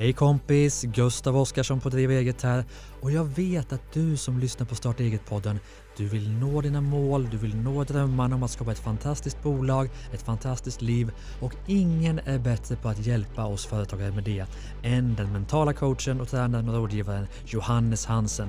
[0.00, 0.82] Hej kompis!
[0.82, 2.64] Gustav Oskarsson på Driva Eget här
[3.00, 5.58] och jag vet att du som lyssnar på Starta Eget-podden,
[5.96, 9.90] du vill nå dina mål, du vill nå drömmarna om att skapa ett fantastiskt bolag,
[10.12, 14.46] ett fantastiskt liv och ingen är bättre på att hjälpa oss företagare med det
[14.82, 18.48] än den mentala coachen och tränaren och rådgivaren Johannes Hansen.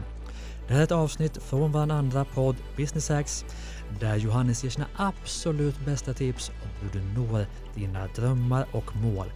[0.68, 3.46] Det här är ett avsnitt från vår andra podd Business Hacks
[4.00, 7.46] där Johannes ger sina absolut bästa tips om hur du når
[7.76, 9.32] dina drömmar och mål.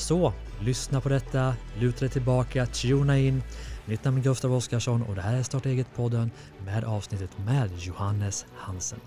[0.00, 3.42] Så lyssna på detta, luta dig tillbaka, tuna in.
[3.84, 6.30] Mitt namn är Gustav Oskarsson och det här är Starta eget-podden
[6.64, 9.00] med avsnittet med Johannes Hansen.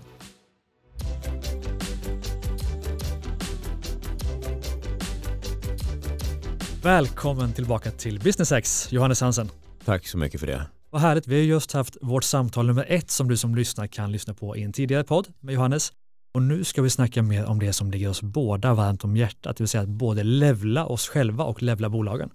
[6.82, 9.50] Välkommen tillbaka till Business X, Johannes Hansen.
[9.84, 10.66] Tack så mycket för det.
[10.90, 14.12] Vad härligt, vi har just haft vårt samtal nummer ett som du som lyssnar kan
[14.12, 15.92] lyssna på i en tidigare podd med Johannes.
[16.34, 19.56] Och nu ska vi snacka mer om det som ligger oss båda varmt om hjärtat,
[19.56, 22.30] det vill säga att både levla oss själva och levla bolagen.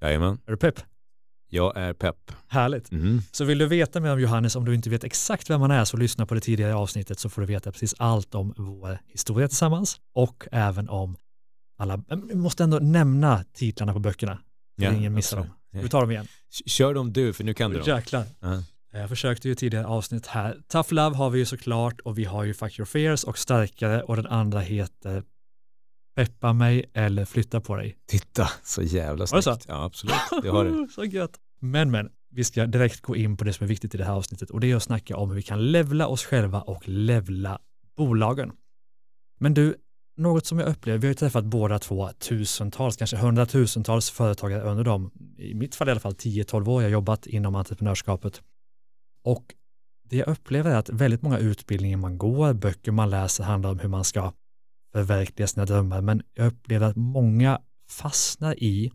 [0.00, 0.38] Jajamän.
[0.46, 0.80] Är du pepp?
[1.50, 2.32] Jag är pepp.
[2.48, 2.92] Härligt.
[2.92, 3.20] Mm.
[3.32, 5.84] Så vill du veta mer om Johannes, om du inte vet exakt vem han är,
[5.84, 9.48] så lyssna på det tidigare avsnittet så får du veta precis allt om vår historia
[9.48, 11.16] tillsammans och även om
[11.78, 14.34] alla, vi måste ändå nämna titlarna på böckerna.
[14.78, 15.46] Så Ja, ingen missar dem.
[15.70, 16.26] Vi tar dem igen.
[16.66, 17.96] Kör dem du, för nu kan du dem.
[17.96, 18.24] Jäklar.
[18.40, 18.62] Ja.
[18.98, 20.60] Jag försökte ju tidigare avsnitt här.
[20.68, 24.02] Tough Love har vi ju såklart och vi har ju Fuck Your Fears och Starkare
[24.02, 25.22] och den andra heter
[26.16, 27.98] Peppa mig eller Flytta på dig.
[28.06, 29.62] Titta, så jävla Var det snyggt.
[29.62, 29.68] så?
[29.68, 30.42] Ja, absolut.
[30.42, 30.88] Det har du.
[30.94, 31.38] så gött.
[31.60, 34.12] Men men, vi ska direkt gå in på det som är viktigt i det här
[34.12, 37.58] avsnittet och det är att snacka om hur vi kan levla oss själva och levla
[37.96, 38.52] bolagen.
[39.40, 39.74] Men du,
[40.16, 44.84] något som jag upplever, vi har ju träffat båda två tusentals, kanske hundratusentals företagare under
[44.84, 48.42] dem, i mitt fall i alla fall 10-12 år jag har jobbat inom entreprenörskapet.
[49.28, 49.54] Och
[50.10, 53.78] det jag upplever är att väldigt många utbildningar man går, böcker man läser handlar om
[53.78, 54.32] hur man ska
[54.92, 58.90] förverkliga sina drömmar, men jag upplever att många fastnar i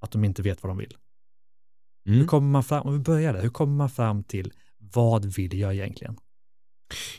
[0.00, 0.96] att de inte vet vad de vill.
[2.04, 2.26] Hur Mm.
[2.26, 5.74] kommer man fram, om vi börjar där, hur kommer man fram till vad vill jag
[5.74, 6.16] egentligen?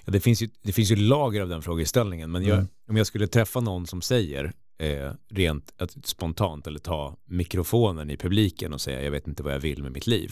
[0.06, 2.68] Ja, det, finns ju, det finns ju lager av den frågeställningen, men jag, Mm.
[2.90, 8.18] om jag skulle träffa någon som säger eh, rent att, spontant eller ta mikrofonen i
[8.18, 10.32] publiken och säga jag vet inte vad jag vill med mitt liv,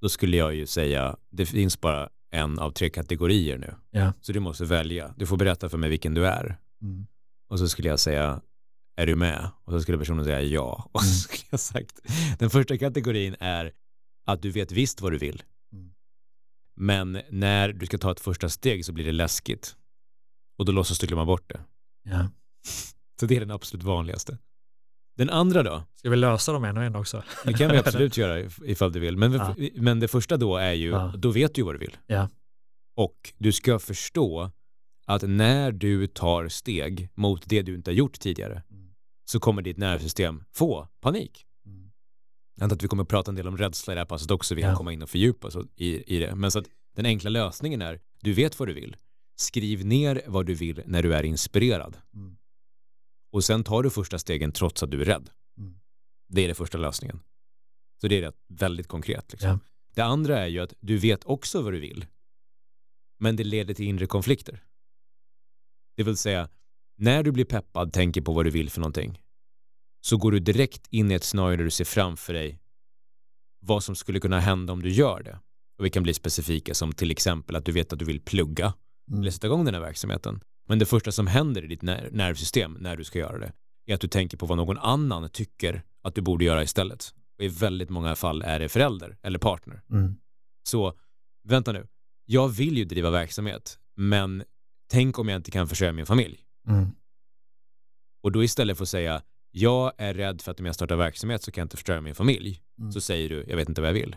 [0.00, 3.74] då skulle jag ju säga det finns bara en av tre kategorier nu.
[3.90, 4.12] Ja.
[4.20, 5.14] Så du måste välja.
[5.16, 6.58] Du får berätta för mig vilken du är.
[7.48, 8.40] Och så skulle jag säga,
[8.96, 9.50] är du med?
[9.64, 10.88] Och så skulle personen säga ja.
[10.92, 11.14] Och så Mm.
[11.18, 12.00] skulle jag sagt,
[12.38, 13.72] den första kategorin är
[14.26, 15.42] att du vet visst vad du vill.
[15.72, 15.90] Mm.
[16.76, 19.76] Men när du ska ta ett första steg så blir det läskigt.
[20.58, 21.60] Och då låtsas du glömma bort det.
[22.02, 22.28] Ja.
[23.20, 24.38] Så det är den absolut vanligaste.
[25.18, 25.82] Den andra då?
[25.94, 27.22] Ska vi lösa dem en och en också?
[27.44, 29.16] Det kan vi absolut göra if- ifall du vill.
[29.16, 29.54] Men, Ja.
[29.74, 31.12] men det första då är ju, Ja.
[31.16, 31.96] då vet du vad du vill.
[32.06, 32.28] Ja.
[32.96, 34.50] Och du ska förstå
[35.06, 38.90] att när du tar steg mot det du inte har gjort tidigare Mm.
[39.24, 41.44] så kommer ditt nervsystem få panik.
[41.66, 41.90] Mm.
[42.56, 44.30] Jag antar att vi kommer att prata en del om rädsla i det här passet
[44.30, 46.34] också, vi kan komma in och fördjupa oss i, i det.
[46.34, 48.96] Men så att den enkla lösningen är, du vet vad du vill.
[49.36, 51.96] Skriv ner vad du vill när du är inspirerad.
[52.14, 52.36] Mm.
[53.30, 55.30] Och sen tar du första stegen trots att du är rädd.
[55.58, 55.80] Mm.
[56.28, 57.20] Det är den första lösningen.
[58.00, 59.32] Så det är väldigt konkret.
[59.32, 59.50] Liksom.
[59.50, 59.58] Ja.
[59.94, 62.06] Det andra är ju att du vet också vad du vill.
[63.18, 64.64] Men det leder till inre konflikter.
[65.96, 66.48] Det vill säga,
[66.96, 69.22] när du blir peppad, tänker på vad du vill för någonting,
[70.00, 72.60] så går du direkt in i ett scenario där du ser framför dig
[73.60, 75.40] vad som skulle kunna hända om du gör det.
[75.78, 78.74] Och vi kan bli specifika som till exempel att du vet att du vill plugga
[79.10, 79.20] Mm.
[79.20, 80.40] eller sätta igång den här verksamheten.
[80.68, 83.52] Men det första som händer i ditt ner- nervsystem när du ska göra det
[83.86, 87.14] är att du tänker på vad någon annan tycker att du borde göra istället.
[87.38, 89.82] Och i väldigt många fall är det förälder eller partner.
[89.90, 90.14] Mm.
[90.68, 90.92] Så
[91.44, 91.86] vänta nu,
[92.24, 94.44] jag vill ju driva verksamhet, men
[94.90, 96.40] tänk om jag inte kan försörja min familj.
[96.68, 96.86] Mm.
[98.22, 101.42] Och då istället för att säga jag är rädd för att om jag startar verksamhet
[101.42, 102.92] så kan jag inte förstöra min familj, Mm.
[102.92, 104.16] så säger du jag vet inte vad jag vill.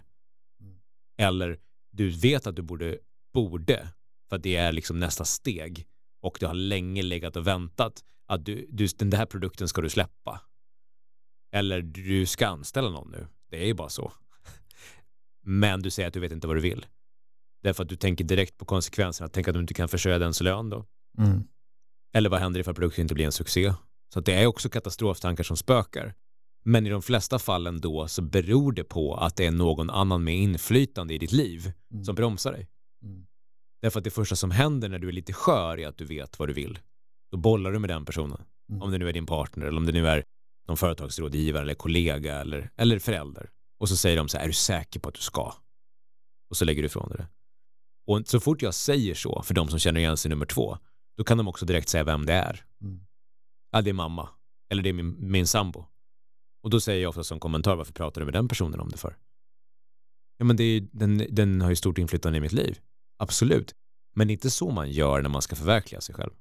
[0.62, 0.76] Mm.
[1.18, 1.60] Eller
[1.92, 2.98] du vet att du borde,
[3.34, 3.88] borde,
[4.30, 5.86] för att det är liksom nästa steg
[6.22, 9.90] och du har länge legat och väntat att du, du, den här produkten ska du
[9.90, 10.42] släppa.
[11.52, 13.28] Eller du ska anställa någon nu.
[13.50, 14.12] Det är ju bara så.
[15.44, 16.86] Men du säger att du vet inte vad du vill.
[17.64, 19.30] Därför att du tänker direkt på konsekvenserna.
[19.30, 20.86] Tänk att du inte kan försörja dens lön då.
[21.18, 21.44] Mm.
[22.14, 23.74] Eller vad händer ifall produkten inte blir en succé?
[24.14, 26.14] Så det är också katastroftankar som spökar.
[26.64, 30.24] Men i de flesta fallen då så beror det på att det är någon annan
[30.24, 32.04] med inflytande i ditt liv Mm.
[32.06, 32.68] som bromsar dig.
[33.04, 33.26] Mm.
[33.82, 36.40] Därför att det första som händer när du är lite skör är att du vet
[36.40, 36.80] vad du vill.
[37.32, 38.44] Då bollar du med den personen.
[38.70, 38.82] Mm.
[38.82, 40.24] Om det nu är din partner eller om det nu är
[40.68, 43.50] någon företagsrådgivare eller kollega eller, eller förälder.
[43.80, 45.54] Och så säger de så här, är du säker på att du ska?
[46.50, 47.28] Och så lägger du ifrån dig det.
[48.08, 50.78] Och så fort jag säger så, för de som känner igen sig nummer två,
[51.18, 52.66] då kan de också direkt säga vem det är.
[52.82, 53.06] Mm.
[53.72, 54.30] Ja, det är mamma.
[54.70, 55.86] Eller det är min, min sambo.
[56.64, 58.98] Och då säger jag ofta som kommentar, varför pratar du med den personen om det
[58.98, 59.18] för?
[60.38, 62.80] Ja men det är, den, den har ju stort inflytande i mitt liv.
[63.22, 63.76] Absolut.
[64.16, 66.32] Men det är inte så man gör när man ska förverkliga sig själv.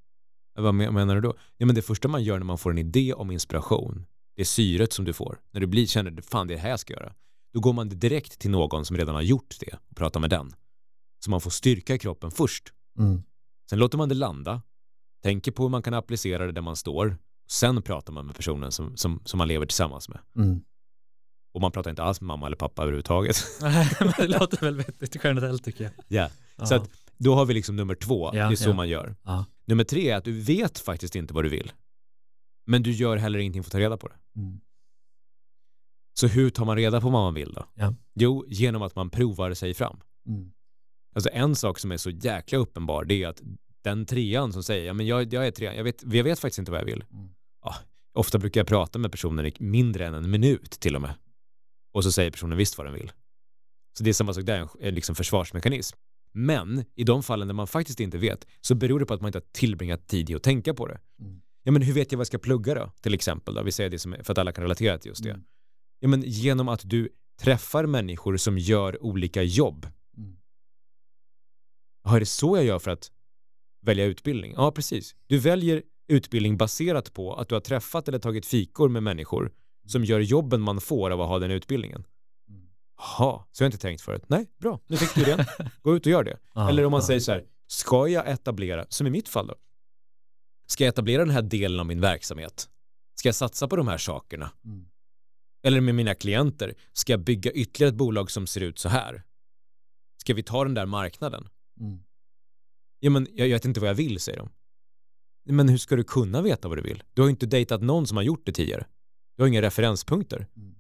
[0.55, 1.35] Vad menar du då?
[1.57, 4.07] Ja men det första man gör när man får en idé om inspiration,
[4.37, 5.41] det är syret som du får.
[5.51, 7.15] När du blir, känner, fan det är det här jag ska göra.
[7.53, 10.55] Då går man direkt till någon som redan har gjort det och pratar med den.
[11.25, 12.73] Så man får styrka i kroppen först.
[12.99, 13.23] Mm.
[13.71, 14.63] Sen låter man det landa,
[15.23, 17.17] tänker på hur man kan applicera det där man står.
[17.51, 20.19] Sen pratar man med personen som, som, som man lever tillsammans med.
[20.37, 20.61] Mm.
[21.53, 23.37] Och man pratar inte alls med mamma eller pappa överhuvudtaget.
[23.61, 25.93] Nej, men det låter väl vettigt generellt tycker jag.
[26.09, 26.67] Ja, Ja.
[26.67, 28.31] så att då har vi liksom nummer två.
[28.35, 28.75] Ja, det är så ja.
[28.75, 29.15] man gör.
[29.23, 29.45] Ja.
[29.65, 31.73] Nummer tre är att du vet faktiskt inte vad du vill.
[32.67, 34.15] Men du gör heller ingenting för att ta reda på det.
[34.37, 34.61] Mm.
[36.21, 37.67] Så hur tar man reda på vad man vill då?
[38.15, 40.01] Jo, genom att man provar sig fram.
[40.29, 40.53] Mm.
[41.15, 43.43] Alltså en sak som är så jäkla uppenbar det är att
[43.83, 46.59] den trean som säger ja men jag, jag är trean, jag vet, jag vet faktiskt
[46.59, 47.05] inte vad jag vill.
[47.13, 47.29] Mm.
[47.65, 47.75] Ja,
[48.13, 51.15] ofta brukar jag prata med personen i mindre än en minut till och med.
[51.93, 53.13] Och så säger personen visst vad den vill.
[53.99, 55.97] Så det är samma sak där, en- liksom försvarsmekanism.
[56.33, 59.29] Men i de fallen där man faktiskt inte vet så beror det på att man
[59.29, 61.01] inte har tillbringat tid i att tänka på det.
[61.21, 61.41] Mm.
[61.63, 62.93] Ja men hur vet jag vad jag ska plugga då?
[63.01, 65.31] Till exempel då, vi säger det som, för att alla kan relatera till just det.
[65.31, 65.45] Mm.
[66.01, 67.09] Ja men genom att du
[67.41, 70.37] träffar människor som gör olika jobb Mm.
[72.05, 73.11] Ja, är det så jag gör för att
[73.83, 74.53] välja utbildning?
[74.57, 75.15] Ja, precis.
[75.27, 79.53] Du väljer utbildning baserat på att du har träffat eller tagit fikor med människor
[79.91, 82.07] som gör jobben man får av att ha den utbildningen.
[82.49, 82.69] Mm.
[82.97, 84.23] Jaha, så har jag inte tänkt förut.
[84.27, 85.47] Nej, bra, nu fick du det.
[85.83, 86.39] Gå ut och gör det.
[86.69, 89.55] Eller om man säger så här, ska jag etablera, som i mitt fall då,
[90.67, 92.69] ska jag etablera den här delen av min verksamhet?
[93.15, 94.51] Ska jag satsa på de här sakerna?
[94.65, 94.87] Mm.
[95.63, 99.23] Eller med mina klienter, ska jag bygga ytterligare ett bolag som ser ut så här?
[100.17, 101.49] Ska vi ta den där marknaden?
[101.81, 101.99] Mm.
[103.01, 104.51] Ja men jag, jag vet inte vad jag vill, säger de.
[105.45, 107.03] Men hur ska du kunna veta vad du vill?
[107.15, 108.87] Du har ju inte dejtat någon som har gjort det tidigare.
[109.41, 110.47] Du har inga referenspunkter.
[110.57, 110.75] Mm.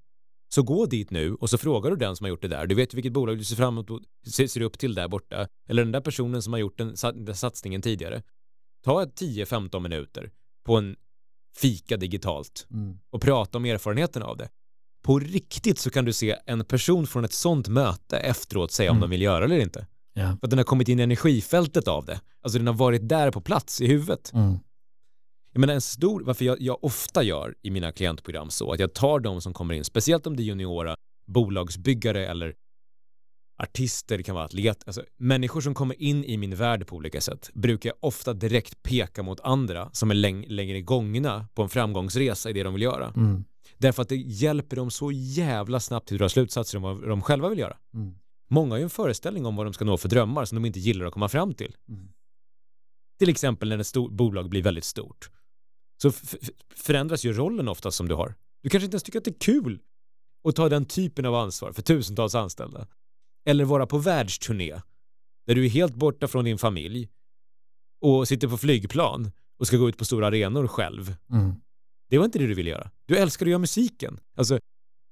[0.55, 2.67] Så gå dit nu och så frågar du den som har gjort det där.
[2.67, 4.03] Du vet vilket bolag du ser fram emot
[4.35, 5.49] ser, upp till där borta.
[5.69, 8.23] Eller den där personen som har gjort den, den satsningen tidigare.
[8.85, 10.31] Ta ett 10-15 minuter
[10.67, 10.97] på en
[11.57, 12.99] fika digitalt Mm.
[13.11, 14.49] och prata om erfarenheten av det.
[15.03, 18.97] På riktigt så kan du se en person från ett sånt möte efteråt säga om
[18.97, 19.01] Mm.
[19.01, 19.87] de vill göra eller inte.
[20.13, 20.23] Ja.
[20.41, 22.21] För att den har kommit in i energifältet av det.
[22.43, 24.33] Alltså den har varit där på plats i huvudet.
[24.35, 24.59] Mm.
[25.53, 28.95] Jag menar en stor, varför jag, jag ofta gör i mina klientprogram så att jag
[28.95, 30.95] tar de som kommer in, speciellt om det är juniora
[31.27, 32.55] bolagsbyggare eller
[33.63, 37.21] artister, det kan vara atlet, alltså människor som kommer in i min värld på olika
[37.21, 41.69] sätt brukar jag ofta direkt peka mot andra som är läng längre gångna på en
[41.69, 43.13] framgångsresa i det de vill göra.
[43.17, 43.45] Mm.
[43.79, 47.23] Därför att det hjälper dem så jävla snabbt till att dra slutsatser om vad de
[47.23, 47.77] själva vill göra.
[47.95, 48.15] Mm.
[48.51, 50.81] Många har ju en föreställning om vad de ska nå för drömmar som de inte
[50.81, 51.77] gillar att komma fram till.
[51.89, 52.09] Mm.
[53.19, 55.31] Till exempel när ett stor, bolag blir väldigt stort.
[56.03, 56.13] Så
[56.75, 58.35] förändras ju rollen ofta som du har.
[58.63, 59.81] Du kanske inte ens tycker att det är kul
[60.49, 62.87] att ta den typen av ansvar för tusentals anställda.
[63.47, 64.81] Eller vara på världsturné
[65.47, 67.09] där du är helt borta från din familj
[68.01, 71.17] och sitter på flygplan och ska gå ut på stora arenor själv.
[71.33, 71.55] Mm.
[72.11, 72.91] Det var inte det du ville göra.
[73.07, 74.21] Du älskar att göra musiken.
[74.37, 74.59] Alltså,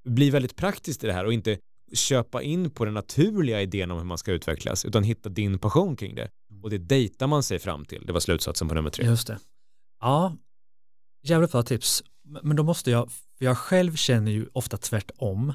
[0.09, 1.59] bli väldigt praktiskt i det här och inte
[1.93, 5.97] köpa in på den naturliga idén om hur man ska utvecklas utan hitta din passion
[5.97, 6.31] kring det.
[6.63, 8.07] Och det dejtar man sig fram till.
[8.07, 9.07] Det var slutsatsen på nummer tre.
[9.07, 9.39] Just det.
[10.01, 10.37] Ja,
[11.23, 12.03] jävligt bra tips.
[12.43, 15.53] Men då måste jag, för jag själv känner ju ofta tvärtom,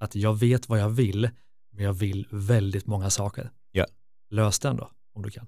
[0.00, 1.30] att jag vet vad jag vill,
[1.72, 3.50] men jag vill väldigt många saker.
[3.72, 3.86] Ja.
[4.30, 5.46] Lös den då, om du kan.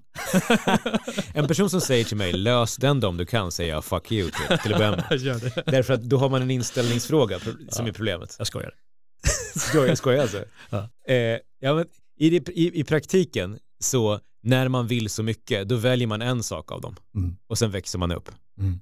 [1.33, 4.11] En person som säger till mig lös den då om du kan säger jag fuck
[4.11, 5.03] you till, till att börja med.
[5.65, 7.87] Därför att då har man en inställningsfråga som Ja.
[7.87, 8.35] är problemet.
[8.37, 8.73] Jag skojar.
[9.55, 10.43] Skojar, skojar alltså.
[10.69, 10.89] Ja.
[11.13, 11.85] Eh, ja, men
[12.19, 16.71] i, i, I praktiken så när man vill så mycket då väljer man en sak
[16.71, 17.35] av dem Mm.
[17.47, 18.31] och sen växer man upp.
[18.59, 18.79] Mm.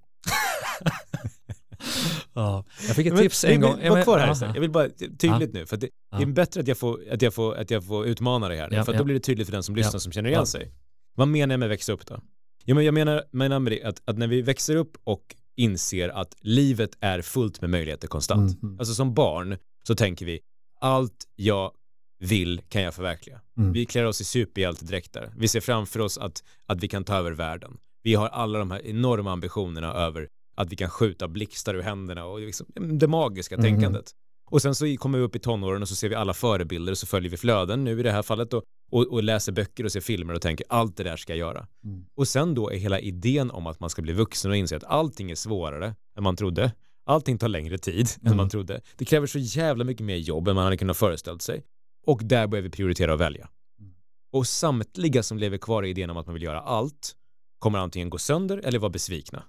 [2.33, 3.71] ja, jag fick ett Men tips en gång.
[3.83, 4.51] Var men- kvar här.
[4.53, 6.17] Jag vill bara tydligt nu för det, Ja.
[6.17, 8.69] det är bättre att jag, får, att, jag får, att jag får utmana dig här
[8.71, 8.97] Ja, för att ja.
[8.97, 10.71] då blir det tydligt för den som lyssnar som känner igen sig.
[11.15, 12.21] Vad menar jag med växa upp då?
[12.65, 16.09] Ja, men jag menar, menar med det att, att när vi växer upp och inser
[16.09, 18.63] att livet är fullt med möjligheter konstant.
[18.63, 18.79] Mm.
[18.79, 20.39] Alltså som barn så tänker vi
[20.81, 21.71] allt jag
[22.19, 23.41] vill kan jag förverkliga.
[23.57, 23.73] Mm.
[23.73, 25.33] Vi klär oss i superhjältedräkter.
[25.37, 27.77] Vi ser framför oss att, att vi kan ta över världen.
[28.03, 32.25] Vi har alla de här enorma ambitionerna över att vi kan skjuta blixtar ur händerna
[32.25, 32.65] och liksom,
[32.99, 33.63] det magiska Mhm.
[33.63, 34.11] tänkandet.
[34.51, 36.97] Och sen så kommer vi upp i tonåren och så ser vi alla förebilder och
[36.97, 39.91] så följer vi flöden nu i det här fallet och, och, och läser böcker och
[39.91, 41.67] ser filmer och tänker allt det där ska jag göra.
[41.83, 42.05] Mm.
[42.15, 44.83] Och sen då är hela idén om att man ska bli vuxen och inse att
[44.83, 46.71] allting är svårare än man trodde.
[47.05, 48.37] Allting tar längre tid än Mm.
[48.37, 48.81] man trodde.
[48.97, 51.63] Det kräver så jävla mycket mer jobb än man hade kunnat föreställt sig.
[52.05, 53.49] Och där börjar vi prioritera och välja.
[53.79, 53.93] Mm.
[54.33, 57.15] Och samtliga som lever kvar i idén om att man vill göra allt
[57.59, 59.43] kommer antingen gå sönder eller vara besvikna.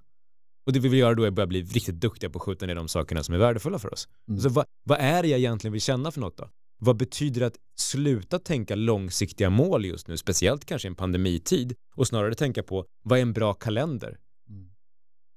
[0.66, 2.66] Och det vi vill göra då är att börja bli riktigt duktiga på att skjuta
[2.66, 4.08] ner de sakerna som är värdefulla för oss.
[4.28, 4.40] Mm.
[4.40, 6.48] Så vad, vad är det jag egentligen vill känna för något då?
[6.78, 11.74] Vad betyder det att sluta tänka långsiktiga mål just nu, speciellt kanske i en pandemitid,
[11.94, 14.18] och snarare tänka på vad är en bra kalender?
[14.48, 14.70] Mm.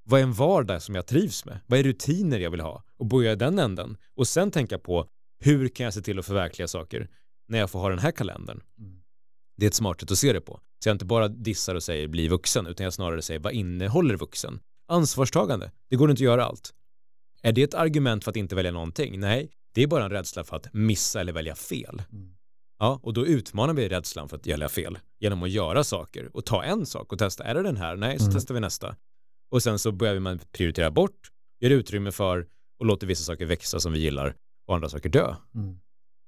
[0.04, 1.60] Vad är en vardag som jag trivs med?
[1.68, 2.84] Vad är rutiner jag vill ha?
[2.98, 3.98] Och börja i den änden.
[4.16, 7.10] Och sen tänka på hur kan jag se till att förverkliga saker
[7.48, 8.62] när jag får ha den här kalendern?
[8.80, 9.02] Mm.
[9.58, 10.60] Det är ett smart sätt att se det på.
[10.84, 14.16] Så jag inte bara dissar och säger bli vuxen, utan jag snarare säger vad innehåller
[14.16, 14.60] vuxen?
[14.88, 15.72] Ansvarstagande.
[15.90, 16.74] Det går inte att göra allt.
[17.42, 19.20] Är det ett argument för att inte välja någonting?
[19.20, 22.02] Nej, det är bara en rädsla för att missa eller välja fel.
[22.12, 22.34] Mm.
[22.80, 26.46] Ja, och då utmanar vi rädslan för att välja fel genom att göra saker och
[26.46, 27.44] ta en sak och testa.
[27.44, 27.96] Är det den här?
[27.96, 28.36] Nej, så Mm.
[28.36, 28.96] testar vi nästa.
[29.52, 32.48] Och sen så börjar man prioritera bort, gör utrymme för
[32.80, 34.36] och låter vissa saker växa som vi gillar
[34.68, 35.36] och andra saker dö.
[35.56, 35.80] Mm.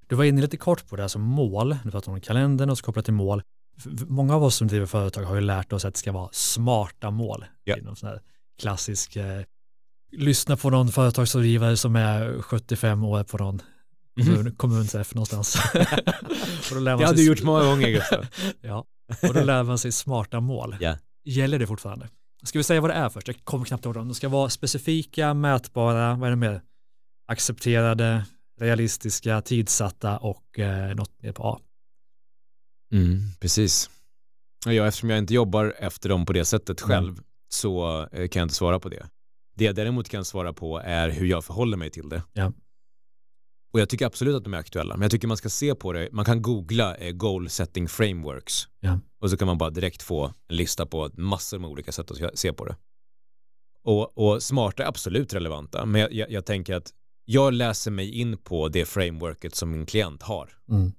[0.07, 1.77] Du var inne lite kort på det, alltså mål.
[1.83, 3.41] Du pratade om kalendern och så kopplat till mål.
[4.07, 7.11] Många av oss som driver företag har ju lärt oss att det ska vara smarta
[7.11, 7.45] mål.
[7.65, 8.21] Är någon sån här
[8.59, 9.41] klassisk, eh,
[10.11, 13.61] lyssna på någon företagsrådgivare som är 75 år på någon
[14.15, 15.55] kommun, kommunträff någonstans.
[16.71, 18.25] och Det har du gjort många gånger Gustav.
[18.61, 18.85] Ja,
[19.21, 20.77] och då lär man sig smarta mål.
[20.79, 20.97] Ja.
[21.25, 22.09] Gäller det fortfarande?
[22.43, 23.27] Ska vi säga vad det är först?
[23.27, 24.07] Jag kommer knappt ihåg dem.
[24.07, 26.61] De ska vara specifika, mätbara, vad är det mer?
[27.27, 28.25] Accepterade,
[28.59, 31.59] realistiska, tidsatta och eh, något mer på A.
[32.93, 33.89] Mm, precis.
[34.65, 37.15] Ja, eftersom jag inte jobbar efter dem på det sättet Mm.
[37.49, 39.09] Så eh, kan jag inte svara på det.
[39.55, 42.23] Det jag däremot kan svara på är hur jag förhåller mig till det.
[42.33, 42.53] Ja.
[43.73, 45.93] Och jag tycker absolut att de är aktuella, men jag tycker man ska se på
[45.93, 46.09] det.
[46.11, 48.99] Man kan googla eh, goal setting frameworks Ja.
[49.19, 52.39] och så kan man bara direkt få en lista på massor med olika sätt att
[52.39, 52.75] se på det.
[53.83, 56.93] Och, och smarta är absolut relevanta, men jag, jag, jag tänker att
[57.25, 60.49] jag läser mig in på det frameworket som min klient har.
[60.69, 60.91] Mm.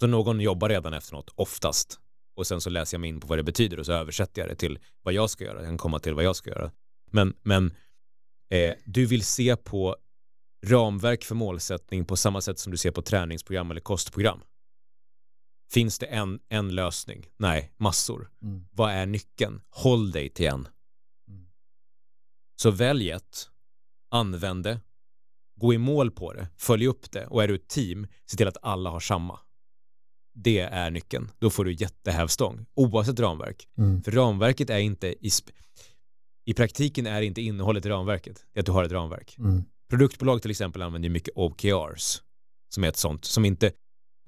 [0.00, 2.00] Så någon jobbar redan efter något, oftast.
[2.34, 4.50] Och sen så läser jag mig in på vad det betyder och så översätter jag
[4.50, 5.58] det till vad jag ska göra.
[5.58, 6.72] Jag kan komma till vad jag ska göra.
[7.10, 7.74] Men, men
[8.50, 9.96] eh, du vill se på
[10.66, 14.40] ramverk för målsättning på samma sätt som du ser på träningsprogram eller kostprogram.
[15.72, 17.26] Finns det en, en lösning?
[17.36, 18.30] Nej, massor.
[18.42, 18.66] Mm.
[18.72, 19.60] Vad är nyckeln?
[19.68, 20.68] Håll dig till en.
[21.28, 21.46] Mm.
[22.56, 23.50] Så välj ett,
[24.10, 24.80] använd det,
[25.60, 28.48] gå i mål på det, följ upp det och är du ett team, se till
[28.48, 29.40] att alla har samma.
[30.34, 31.30] Det är nyckeln.
[31.38, 33.68] Då får du jättehävstång, oavsett ramverk.
[33.78, 34.02] Mm.
[34.02, 35.30] För ramverket är inte i,
[36.44, 39.36] i praktiken är inte innehållet i ramverket, det är att du har ett ramverk.
[39.38, 39.64] Mm.
[39.90, 42.22] Produktbolag till exempel använder ju mycket OKRs,
[42.74, 43.72] som är ett sånt, som inte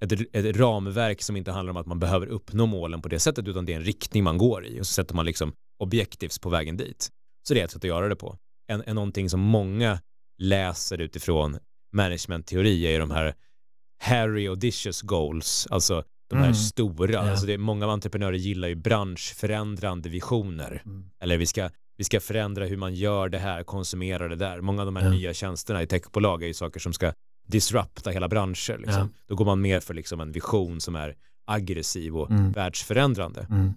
[0.00, 3.48] ett, ett ramverk som inte handlar om att man behöver uppnå målen på det sättet,
[3.48, 6.48] utan det är en riktning man går i och så sätter man liksom objektivs på
[6.48, 7.08] vägen dit.
[7.48, 8.38] Så det är ett sätt att göra det på.
[8.66, 10.00] En, en någonting som många
[10.38, 11.58] läser utifrån
[11.92, 13.34] managementteori är de här
[13.98, 16.54] Harry Audacious goals, alltså de här Mm.
[16.54, 17.12] stora.
[17.12, 17.30] Ja.
[17.30, 20.82] Alltså det, många entreprenörer gillar ju branschförändrande visioner.
[20.84, 21.10] Mm.
[21.20, 24.60] Eller vi ska, vi ska förändra hur man gör det här, konsumera det där.
[24.60, 25.10] Många av de här Ja.
[25.10, 27.12] nya tjänsterna i techbolag är ju saker som ska
[27.48, 28.78] disrupta hela branscher.
[28.78, 29.08] Liksom.
[29.26, 31.14] Då går man mer för liksom en vision som är
[31.46, 32.52] aggressiv och Mm.
[32.52, 33.46] världsförändrande.
[33.50, 33.72] Mm.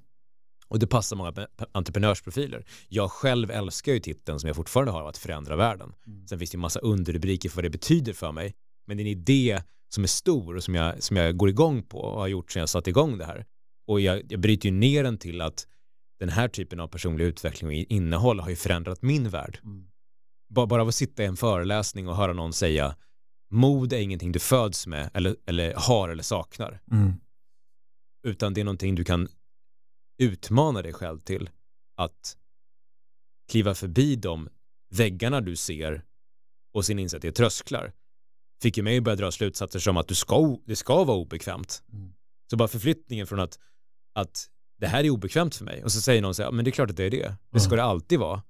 [0.69, 1.33] Och det passar många
[1.71, 2.65] entreprenörsprofiler.
[2.89, 5.93] Jag själv älskar ju titeln som jag fortfarande har, att förändra världen.
[6.07, 6.27] Mm.
[6.27, 8.53] Sen finns det ju massa underrubriker för vad det betyder för mig.
[8.87, 11.83] Men det är en idé som är stor och som jag, som jag går igång
[11.83, 13.45] på och har gjort sedan jag satte igång det här.
[13.87, 15.67] Och jag, jag bryter ju ner den till att
[16.19, 19.59] den här typen av personlig utveckling och innehåll har ju förändrat min värld.
[19.63, 19.87] Mm.
[20.49, 22.95] Bara, bara av att sitta i en föreläsning och höra någon säga
[23.49, 26.81] mod är ingenting du föds med eller, eller har eller saknar.
[26.91, 27.13] Mm.
[28.27, 29.27] Utan det är någonting du kan
[30.17, 31.49] utmana dig själv till
[31.95, 32.37] att
[33.51, 34.49] kliva förbi de
[34.89, 36.05] väggarna du ser
[36.73, 37.93] och sen inse att det är trösklar.
[38.61, 41.83] Fick ju mig att börja dra slutsatser som att du ska, det ska vara obekvämt.
[41.93, 42.13] Mm.
[42.49, 43.59] Så bara förflyttningen från att,
[44.15, 44.47] att
[44.79, 46.71] det här är obekvämt för mig och så säger någon så här, men det är
[46.71, 47.35] klart att det är det.
[47.51, 48.43] Det ska det alltid vara.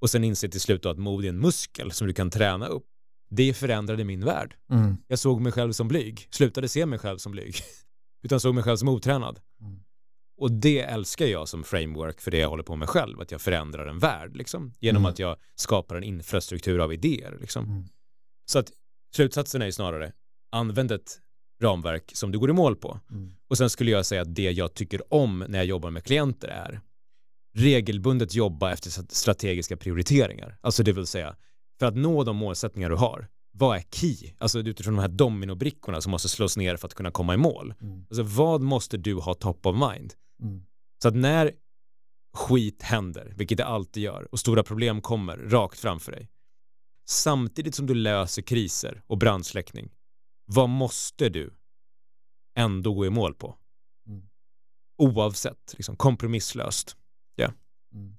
[0.00, 2.66] Och sen inser till slut då att mod är en muskel som du kan träna
[2.66, 2.86] upp.
[3.30, 4.56] Det förändrade min värld.
[4.70, 4.96] Mm.
[5.06, 7.54] Jag såg mig själv som blyg, slutade se mig själv som blyg,
[8.22, 9.40] utan såg mig själv som otränad.
[9.60, 9.80] Mm.
[10.40, 13.40] Och det älskar jag som framework för det jag håller på med själv, att jag
[13.40, 15.10] förändrar en värld liksom, genom Mm.
[15.12, 17.38] att jag skapar en infrastruktur av idéer.
[17.40, 17.64] Liksom.
[17.64, 17.84] Mm.
[18.46, 18.70] Så att
[19.14, 20.12] slutsatsen är ju snarare,
[20.52, 21.20] använd ett
[21.62, 23.00] ramverk som du går i mål på.
[23.10, 23.32] Mm.
[23.48, 26.48] Och sen skulle jag säga att det jag tycker om när jag jobbar med klienter
[26.48, 26.80] är
[27.56, 30.58] regelbundet jobba efter strategiska prioriteringar.
[30.60, 31.36] Alltså det vill säga,
[31.78, 34.32] för att nå de målsättningar du har, vad är key?
[34.38, 37.74] Alltså utifrån de här dominobrickorna som måste slås ner för att kunna komma i mål.
[37.80, 38.06] Mm.
[38.10, 40.14] Alltså vad måste du ha top of mind?
[40.42, 40.62] Mm.
[41.02, 41.52] Så att när
[42.34, 46.28] skit händer, vilket det alltid gör, och stora problem kommer rakt framför dig,
[47.10, 49.90] samtidigt som du löser kriser och brandsläckning,
[50.44, 51.54] vad måste du
[52.56, 53.56] ändå gå i mål på?
[54.06, 54.28] Mm.
[54.98, 56.96] Oavsett, liksom kompromisslöst.
[57.94, 58.16] Mm.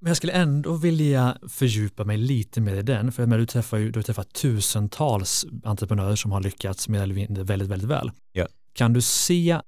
[0.00, 3.78] Men jag skulle ändå vilja fördjupa mig lite mer i den, för men du träffar
[3.78, 8.10] ju du har träffat tusentals entreprenörer som har lyckats eller mindre väldigt, väldigt väl.
[8.32, 8.48] Ja.
[8.72, 9.60] Kan du se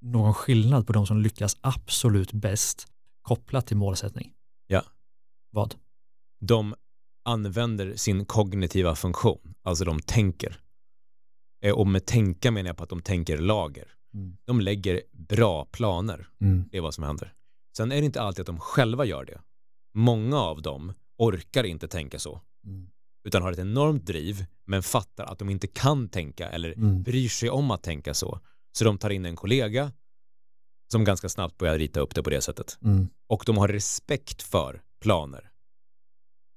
[0.00, 2.86] någon skillnad på de som lyckas absolut bäst
[3.22, 4.32] kopplat till målsättning?
[4.66, 4.82] Ja.
[5.50, 5.74] Vad?
[6.40, 6.74] De
[7.22, 10.60] använder sin kognitiva funktion, alltså de tänker.
[11.64, 13.88] Eh, Och med tänka menar jag på att de tänker lager.
[14.14, 14.36] Mm.
[14.44, 16.28] De lägger bra planer.
[16.40, 16.64] Mm.
[16.70, 17.34] Det är vad som händer.
[17.76, 19.40] Sen är det inte alltid att de själva gör det.
[19.94, 22.90] Många av dem orkar inte tänka så, Mm.
[23.24, 27.02] utan har ett enormt driv, men fattar att de inte kan tänka eller Mm.
[27.02, 28.40] bryr sig om att tänka så.
[28.72, 29.92] Så de tar in en kollega
[30.92, 32.78] som ganska snabbt börjar rita upp det på det sättet.
[32.84, 33.08] Mm.
[33.28, 35.49] Och de har respekt för planer.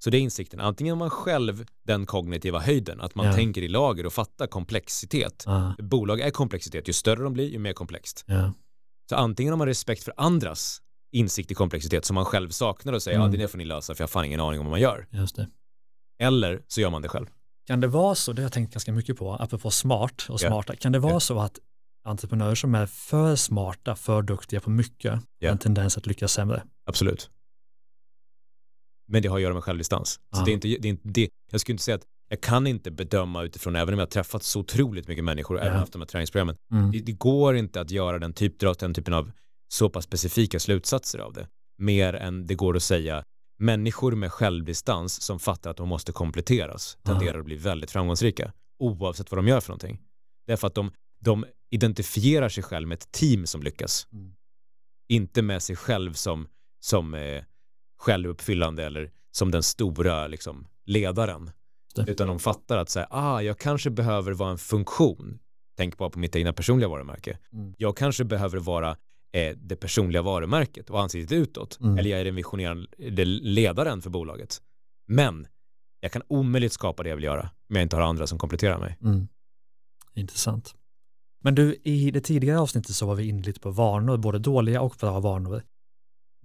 [0.04, 0.60] Så det är insikten.
[0.60, 3.34] Antingen har man själv den kognitiva höjden, att man Ja.
[3.34, 5.44] tänker i lager och fattar komplexitet.
[5.48, 6.88] Ah, Bolag är komplexitet.
[6.88, 8.24] Ju större de blir, ju mer komplext.
[8.28, 8.54] ja.
[9.10, 10.82] Så antingen har man respekt för andras
[11.12, 13.32] insikt i komplexitet som man själv saknar och säger Mm.
[13.34, 15.08] ja det får ni lösa för jag har fan ingen aning om vad man gör.
[15.12, 15.48] Just det.
[16.20, 17.26] Eller så gör man det själv.
[17.68, 20.48] Kan det vara så, det har jag tänkt ganska mycket på, apropå smart och Ja.
[20.48, 21.20] smarta, kan det vara Ja.
[21.20, 21.60] så att
[22.06, 25.50] entreprenörer som är för smarta, för duktiga på mycket, har Ja.
[25.52, 26.64] en tendens att lyckas sämre?
[26.86, 27.30] Absolut.
[29.14, 30.10] Men det har att göra med självdistans.
[30.14, 30.44] Så Ja.
[30.46, 31.30] det är inte, det är inte det.
[31.52, 34.44] Jag skulle inte säga att jag kan inte bedöma utifrån, även om jag har träffat
[34.44, 35.64] så otroligt mycket människor, Ja.
[35.64, 36.56] även haft de här träningsprogrammen.
[36.72, 36.92] Mm.
[36.92, 39.32] Det, det går inte att göra den, typ, dra den typen av
[39.74, 41.48] så pass specifika slutsatser av det.
[41.78, 43.24] Mer än det går att säga
[43.60, 49.32] människor med självdistans som fattar att de måste kompletteras tenderar att bli väldigt framgångsrika oavsett
[49.32, 50.02] vad de gör för någonting.
[50.48, 54.08] Därför att de, de identifierar sig själv med ett team som lyckas.
[54.14, 54.34] Mm.
[55.10, 56.48] Inte med sig själv som,
[56.80, 57.44] som eh,
[58.04, 61.52] självuppfyllande eller som den stora liksom, ledaren.
[62.08, 65.40] Utan de fattar att säga, ah, jag kanske behöver vara en funktion.
[65.78, 67.38] Tänk bara på mitt egna personliga varumärke.
[67.54, 67.74] Mm.
[67.78, 68.98] Jag kanske behöver vara
[69.34, 71.80] eh, det personliga varumärket och ansiktet utåt.
[71.82, 71.98] Mm.
[71.98, 74.62] Eller jag är den visionerande ledaren för bolaget.
[75.08, 75.48] Men
[76.00, 78.80] jag kan omöjligt skapa det jag vill göra om jag inte har andra som kompletterar
[78.80, 78.98] mig.
[79.02, 79.28] Mm.
[80.14, 80.76] Intressant.
[81.44, 84.82] Men du, i det tidigare avsnittet så var vi inne lite på vanor, både dåliga
[84.82, 85.64] och bra vanor.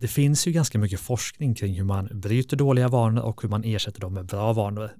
[0.00, 3.64] Det finns ju ganska mycket forskning kring hur man bryter dåliga vanor och hur man
[3.64, 4.90] ersätter dem med bra vanor.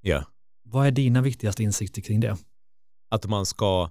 [0.00, 0.24] Ja.
[0.64, 2.36] Vad är dina viktigaste insikter kring det?
[3.10, 3.90] Att man ska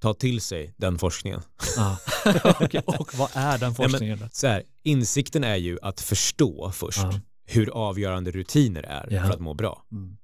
[0.00, 1.40] ta till sig den forskningen.
[1.78, 1.96] Ah.
[2.60, 4.18] Okej, och vad är den forskningen?
[4.18, 4.28] då?
[4.32, 7.20] Så här, insikten är ju att förstå först Ja.
[7.44, 9.22] hur avgörande rutiner är Ja.
[9.26, 9.86] för att må bra.
[9.92, 10.16] Mm.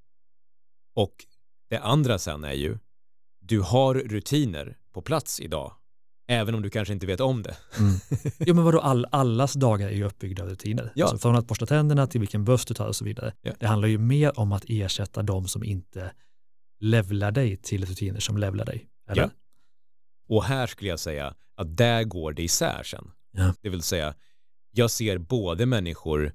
[0.94, 1.14] Och
[1.70, 2.78] det andra sen är ju,
[3.40, 5.72] du har rutiner på plats idag,
[6.26, 7.56] även om du kanske inte vet om det.
[7.78, 7.94] Mm.
[8.38, 10.92] Jo men vadå, all, allas dagar är ju uppbyggda av rutiner.
[10.94, 11.04] Ja.
[11.04, 13.32] Alltså från att borsta tänderna till vilken buss du tar och så vidare.
[13.42, 13.52] Ja.
[13.58, 16.12] Det handlar ju mer om att ersätta de som inte
[16.80, 18.88] levlar dig till rutiner som levlar dig.
[19.08, 19.22] Eller?
[19.22, 19.30] Ja.
[20.28, 23.10] Och här skulle jag säga att där går det isär sen.
[23.32, 23.54] Ja.
[23.60, 24.14] Det vill säga,
[24.70, 26.32] jag ser både människor,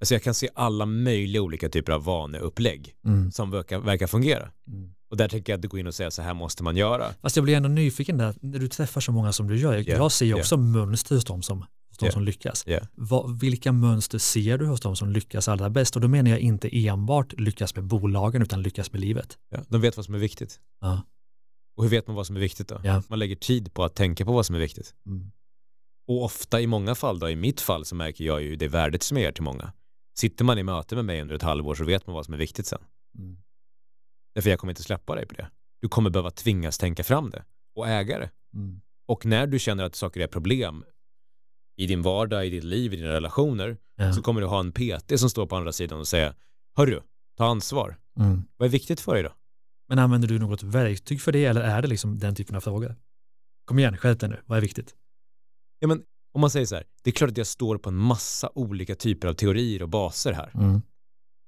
[0.00, 3.32] alltså jag kan se alla möjliga olika typer av vaneupplägg Mm.
[3.32, 4.50] som verkar, verkar fungera.
[4.66, 4.94] Mm.
[5.10, 7.14] Och där tänker jag att du går in och säger så här måste man göra.
[7.22, 9.82] Fast jag blir ändå nyfiken där, när du träffar så många som du gör, Ja,
[9.82, 10.38] jag ser ju ja.
[10.38, 12.12] också mönster hos de som, hos de Ja.
[12.12, 12.64] som lyckas.
[12.94, 15.96] Vad, vilka mönster ser du hos de som lyckas allra bäst?
[15.96, 19.38] Och då menar jag inte enbart lyckas med bolagen utan lyckas med livet.
[19.50, 20.60] Ja, de vet vad som är viktigt.
[20.80, 21.02] Ja.
[21.76, 23.02] Och hur vet man vad som är viktigt då?
[23.08, 24.94] Man lägger tid på att tänka på vad som är viktigt.
[25.06, 25.30] Mm.
[26.08, 29.02] Och ofta i många fall då, i mitt fall så märker jag ju det värdet
[29.02, 29.72] som jag ger till många.
[30.18, 32.38] Sitter man i möte med mig under ett halvår så vet man vad som är
[32.38, 32.78] viktigt sen.
[33.18, 33.36] Mm.
[34.34, 35.50] Därför jag kommer inte släppa dig på det.
[35.80, 38.30] Du kommer behöva tvingas tänka fram det och äga det.
[38.54, 38.80] Mm.
[39.08, 40.84] Och när du känner att saker är problem
[41.76, 44.12] i din vardag, i ditt liv, i dina relationer Ja.
[44.12, 46.34] så kommer du ha en PT som står på andra sidan och säger
[46.76, 47.00] Hörru,
[47.36, 47.96] ta ansvar.
[48.18, 48.42] Mm.
[48.56, 49.32] Vad är viktigt för dig då?
[49.88, 52.96] Men använder du något verktyg för det eller är det liksom den typen av frågor?
[53.64, 54.94] Kom igen, skärp dig nu, vad är viktigt?
[55.78, 57.96] Ja, men om man säger så här, det är klart att jag står på en
[57.96, 60.50] massa olika typer av teorier och baser här.
[60.54, 60.82] Mm.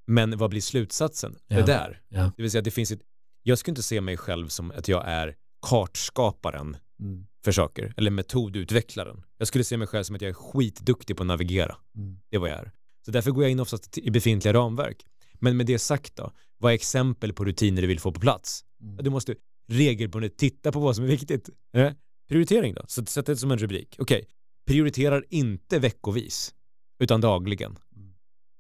[0.06, 1.36] Men vad blir slutsatsen?
[1.46, 1.56] Ja.
[1.56, 2.00] Det där.
[2.08, 2.32] Ja.
[2.36, 3.00] Det vill säga, det finns ett,
[3.42, 5.34] jag skulle inte se mig själv som att jag är
[5.66, 7.26] kartskaparen Mm.
[7.44, 9.22] för saker, eller metodutvecklaren.
[9.38, 11.76] Jag skulle se mig själv som att jag är skitduktig på att navigera.
[11.96, 12.16] Mm.
[12.30, 12.72] Det är vad jag är.
[13.04, 15.06] Så därför går jag in oftast i befintliga ramverk.
[15.34, 18.64] Men med det sagt då, vad är exempel på rutiner du vill få på plats?
[18.82, 18.96] Mm.
[19.04, 19.34] Du måste
[19.68, 21.48] regelbundet titta på vad som är viktigt.
[21.72, 21.92] Eh?
[22.28, 23.96] Prioritering då, så sätt det som en rubrik.
[23.98, 24.26] Okej,
[24.66, 26.54] prioriterar inte veckovis,
[26.98, 27.78] utan dagligen.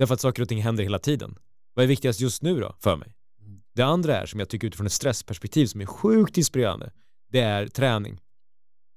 [0.02, 1.38] Därför att saker och ting händer hela tiden.
[1.74, 3.16] Vad är viktigast just nu då, för mig?
[3.40, 3.62] Mm.
[3.74, 6.92] Det andra är, som jag tycker utifrån ett stressperspektiv som är sjukt inspirerande,
[7.28, 8.20] det är träning.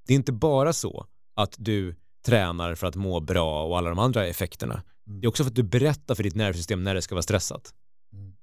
[0.08, 4.00] Det är inte bara så att du tränar för att må bra och alla de
[4.00, 4.84] andra effekterna.
[5.08, 5.22] Mm.
[5.22, 7.74] Det är också för att du berättar för ditt nervsystem när det ska vara stressat.
[8.13, 8.36] Mm.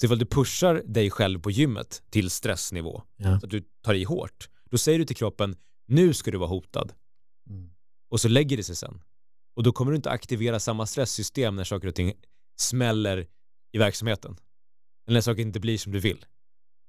[0.00, 3.40] Så ifall du pushar dig själv på gymmet till stressnivå, Ja.
[3.40, 6.48] så att du tar i hårt, då säger du till kroppen, nu ska du vara
[6.48, 6.92] hotad.
[7.48, 7.70] Mm.
[8.08, 9.00] Och så lägger det sig sen.
[9.60, 12.12] Och då kommer du inte aktivera samma stresssystem när saker och ting
[12.60, 13.26] smäller
[13.72, 14.36] i verksamheten.
[15.06, 16.24] Eller när saker inte blir som du vill.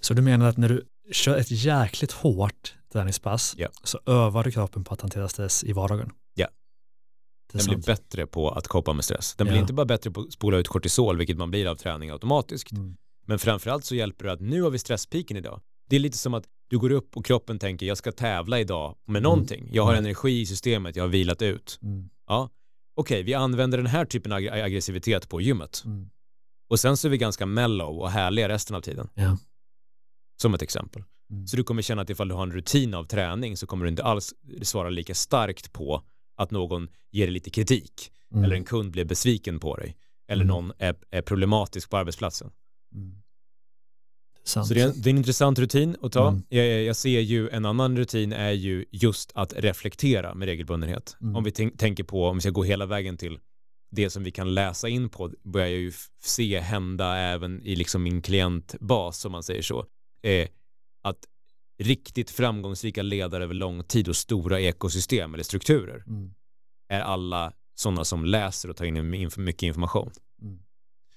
[0.02, 3.68] Så du menar att när du kör ett jäkligt hårt träningspass Ja.
[3.84, 6.12] så övar du kroppen på att hantera stress i vardagen?
[6.34, 6.48] Ja.
[7.52, 7.86] Det är Den blir sant.
[7.86, 9.36] bättre på att kopa med stress.
[9.36, 9.52] Den Ja.
[9.54, 12.72] blir inte bara bättre på att spola ut kortisol, vilket man blir av träning automatiskt.
[12.72, 12.96] Mm.
[13.26, 15.62] Men framförallt så hjälper det att nu har vi stresspiken idag.
[15.90, 18.96] Det är lite som att du går upp och kroppen tänker jag ska tävla idag
[19.08, 19.70] med någonting.
[19.72, 20.06] Jag har Mm.
[20.06, 21.80] energi i systemet, jag har vilat ut.
[21.82, 22.10] Mm.
[22.28, 22.50] Ja,
[23.02, 25.84] okej, vi använder den här typen av ag- aggressivitet på gymmet.
[25.86, 26.10] Mm.
[26.70, 29.10] Och sen så är vi ganska mellow och härliga resten av tiden.
[29.14, 29.38] Ja.
[30.42, 31.04] Som ett exempel.
[31.32, 31.48] Mm.
[31.48, 33.90] Så du kommer känna att ifall du har en rutin av träning så kommer du
[33.90, 36.04] inte alls svara lika starkt på
[36.38, 38.12] att någon ger dig lite kritik.
[38.32, 38.44] Mm.
[38.44, 39.98] Eller en kund blir besviken på dig.
[40.28, 40.56] Eller Mm.
[40.56, 42.52] någon är, är problematisk på arbetsplatsen.
[42.96, 43.21] Mm.
[44.44, 44.68] Sant.
[44.68, 46.28] Så det är, en- det är en intressant rutin att ta.
[46.28, 46.44] Mm.
[46.50, 51.18] Jag, jag ser ju en annan rutin är ju just att reflektera med regelbundenhet.
[51.22, 51.36] Mm.
[51.36, 53.40] Om vi tänk, tänker på, om vi ska gå hela vägen till
[53.92, 55.92] det som vi kan läsa in på börjar jag ju
[56.24, 59.86] se hända även i liksom min klientbas om man säger så.
[60.24, 60.48] Eh,
[61.04, 61.18] att
[61.80, 66.34] riktigt framgångsrika ledare över lång tid och stora ekosystem eller strukturer Mm.
[66.90, 70.12] är alla sådana som läser och tar in mycket information.
[70.42, 70.60] Mm.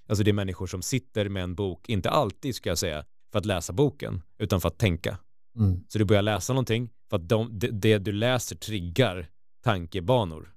[0.08, 3.04] Alltså det är människor som sitter med en bok, inte alltid ska jag säga,
[3.34, 5.18] för att läsa boken, utan för att tänka.
[5.58, 5.84] Mm.
[5.88, 9.28] Så du börjar läsa någonting för att de, det, det du läser triggar
[9.64, 10.54] tankebanor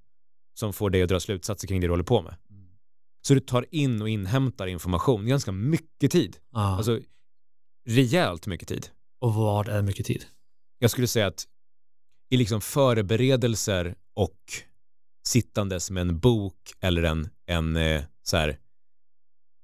[0.58, 2.36] som får dig att dra slutsatser kring det du håller på med.
[3.26, 6.36] Så du tar in och inhämtar information ganska mycket tid.
[6.52, 6.76] Ja.
[6.76, 7.00] Alltså
[7.88, 8.88] rejält mycket tid.
[9.20, 10.24] och vad är mycket tid?
[10.78, 11.44] Jag skulle säga att
[12.30, 14.38] i liksom förberedelser och
[15.26, 18.58] sittandes med en bok eller en, en eh, så här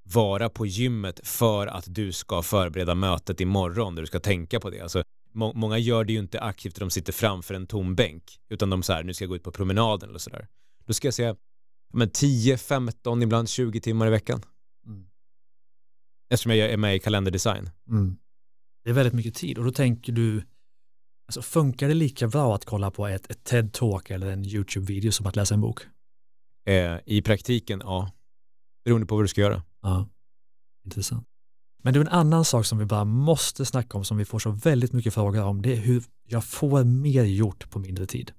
[0.04, 4.70] vara på gymmet för att du ska förbereda mötet imorgon där du ska tänka på
[4.70, 4.80] det.
[4.80, 8.70] Alltså, må, många gör det ju inte aktivt, de sitter framför en tom bänk, utan
[8.70, 10.48] de så här, nu ska jag gå ut på promenaden eller sådär.
[10.86, 11.36] Då ska jag säga,
[11.92, 14.42] men 10, 15, ibland 20 timmar i veckan.
[14.86, 15.06] Mm.
[16.30, 17.70] Eftersom jag är med i kalenderdesign.
[17.88, 18.16] Mm.
[18.84, 20.42] Det är väldigt mycket tid och då tänker du,
[21.26, 25.26] alltså funkar det lika bra att kolla på ett, ett TED-talk eller en YouTube-video som
[25.26, 25.80] att läsa en bok?
[26.66, 28.10] Eh, I praktiken, ja.
[28.84, 29.62] Beroende på vad du ska göra.
[29.84, 30.08] Ja,
[30.84, 31.26] intressant.
[31.82, 34.38] Men det är en annan sak som vi bara måste snacka om som vi får
[34.38, 35.62] så väldigt mycket frågor om.
[35.62, 38.32] Det är hur jag får mer gjort på mindre tid.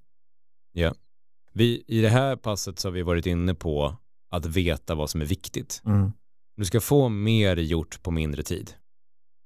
[1.54, 3.98] Vi, I det här passet så har vi varit inne på
[4.32, 5.82] att veta vad som är viktigt.
[5.86, 6.12] Mm.
[6.56, 8.74] Du ska få mer gjort på mindre tid,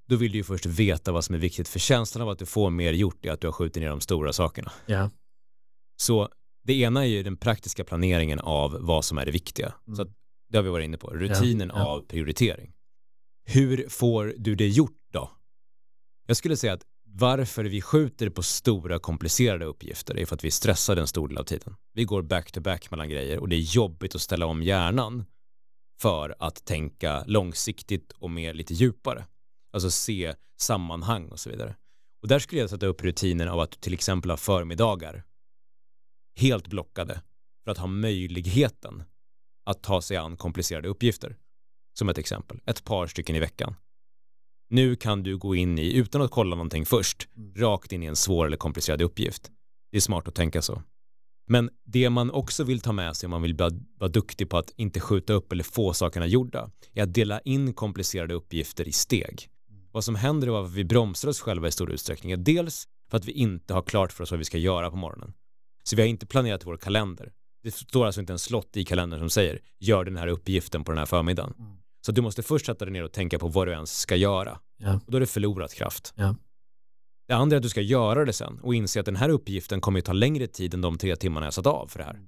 [0.07, 1.67] då vill du ju först veta vad som är viktigt.
[1.67, 4.01] För känslan av att du får mer gjort är att du har skjutit ner de
[4.01, 4.71] stora sakerna.
[4.85, 5.09] Ja.
[5.95, 6.29] Så
[6.63, 9.73] det ena är ju den praktiska planeringen av vad som är det viktiga.
[9.87, 9.95] Mm.
[9.95, 10.05] Så
[10.49, 11.09] det har vi varit inne på.
[11.09, 11.87] Rutinen Ja, ja.
[11.87, 12.73] av prioritering.
[13.45, 15.31] Hur får du det gjort då?
[16.27, 20.47] Jag skulle säga att varför vi skjuter på stora komplicerade uppgifter är för att vi
[20.47, 21.75] är stressade en stor del av tiden.
[21.93, 25.25] Vi går back to back mellan grejer och det är jobbigt att ställa om hjärnan
[26.01, 29.25] för att tänka långsiktigt och mer lite djupare.
[29.73, 31.75] Alltså se sammanhang och så vidare.
[32.21, 35.23] Och där skulle jag sätta upp rutinen av att till exempel har förmiddagar
[36.35, 37.21] helt blockade
[37.63, 39.03] för att ha möjligheten
[39.69, 41.37] att ta sig an komplicerade uppgifter.
[41.99, 43.75] Som ett exempel, ett par stycken i veckan.
[44.69, 47.53] Nu kan du gå in i, utan att kolla någonting först, Mm.
[47.55, 49.51] rakt in i en svår eller komplicerad uppgift.
[49.91, 50.83] Det är smart att tänka så.
[51.47, 54.73] Men det man också vill ta med sig om man vill vara, duktig på att
[54.77, 59.49] inte skjuta upp eller få sakerna gjorda är att dela in komplicerade uppgifter i steg.
[59.91, 63.17] Vad som händer är att vi bromsar oss själva i stor utsträckning är dels för
[63.17, 65.33] att vi inte har klart för oss vad vi ska göra på morgonen.
[65.83, 67.31] Så vi har inte planerat vår kalender.
[67.63, 70.91] Det står alltså inte en slott i kalendern som säger gör den här uppgiften på
[70.91, 71.53] den här förmiddagen.
[71.59, 71.71] Mm.
[72.01, 74.59] Så du måste först sätta dig ner och tänka på vad du ens ska göra.
[74.77, 74.99] Ja.
[75.05, 76.13] Och då är det förlorat kraft.
[76.15, 76.35] Ja.
[77.27, 79.81] Det andra är att du ska göra det sen och inse att den här uppgiften
[79.81, 82.19] kommer att ta längre tid än de tre timmarna jag satt av för det här.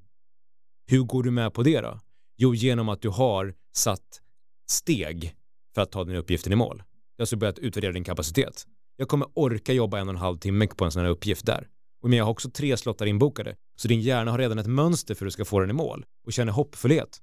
[0.87, 1.99] Hur går du med på det då?
[2.37, 4.21] Jo, genom att du har satt
[4.69, 5.35] steg
[5.75, 6.77] för att ta den uppgiften i mål.
[6.77, 6.83] Du
[7.17, 8.67] har alltså börjat utvärdera din kapacitet.
[8.95, 11.67] Jag kommer orka jobba en och en halv timme på en sån här uppgift där.
[12.01, 13.55] Och Men jag har också tre slottar inbokade.
[13.81, 16.05] Så din hjärna har redan ett mönster för hur du ska få den i mål
[16.25, 17.19] och känner hoppfullhet.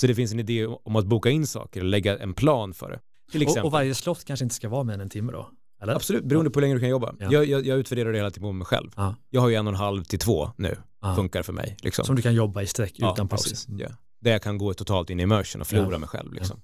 [0.00, 2.90] Så det finns en idé om att boka in saker och lägga en plan för
[2.90, 3.00] det.
[3.32, 3.60] Till exempel.
[3.62, 5.50] Och, och varje slott kanske inte ska vara mer än en timme då?
[5.82, 5.94] Eller?
[5.94, 7.14] Absolut, beroende på hur länge du kan jobba.
[7.18, 7.32] Ja.
[7.32, 8.90] Jag, jag, jag utvärderar det hela tiden på mig själv.
[8.96, 9.14] Ja.
[9.30, 11.14] Jag har ju en och en halv till två nu, Ja.
[11.16, 11.76] funkar för mig.
[11.82, 12.04] Liksom.
[12.04, 13.42] Som du kan jobba i sträck Ja, utan paus.
[13.42, 13.66] precis.
[13.68, 13.88] Ja.
[14.20, 15.98] Där jag kan gå totalt in i immersion och förlora Ja.
[15.98, 16.32] mig själv.
[16.32, 16.60] Liksom.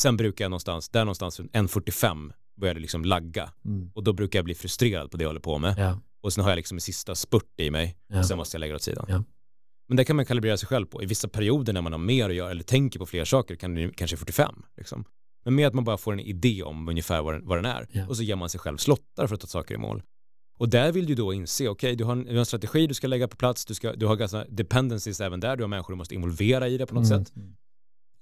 [0.00, 3.50] Sen brukar jag någonstans, där någonstans 1.45 börjar det liksom lagga.
[3.64, 3.90] Mm.
[3.94, 5.96] Och då brukar jag bli frustrerad på det jag håller på med.
[6.22, 7.96] Och sen har jag liksom en sista spurt i mig.
[8.06, 8.18] Ja.
[8.18, 9.06] Och sen måste jag lägga det åt sidan.
[9.08, 9.24] Ja.
[9.88, 11.02] Men det kan man kalibrera sig själv på.
[11.02, 13.74] I vissa perioder när man har mer att göra eller tänker på fler saker kan
[13.74, 14.62] det kanske 45.
[14.76, 15.04] Liksom.
[15.44, 17.86] Men med att man bara får en idé om ungefär vad den, vad den är.
[17.92, 18.08] Ja.
[18.08, 20.02] Och så ger man sig själv slottar för att ta saker i mål.
[20.58, 22.86] Och där vill du då inse, okej, okay, du, har en, du har en strategi
[22.86, 25.68] du ska lägga på plats, du, ska, du har ganska dependencies även där, du har
[25.68, 27.24] människor du måste involvera i det på något mm.
[27.24, 27.34] sätt.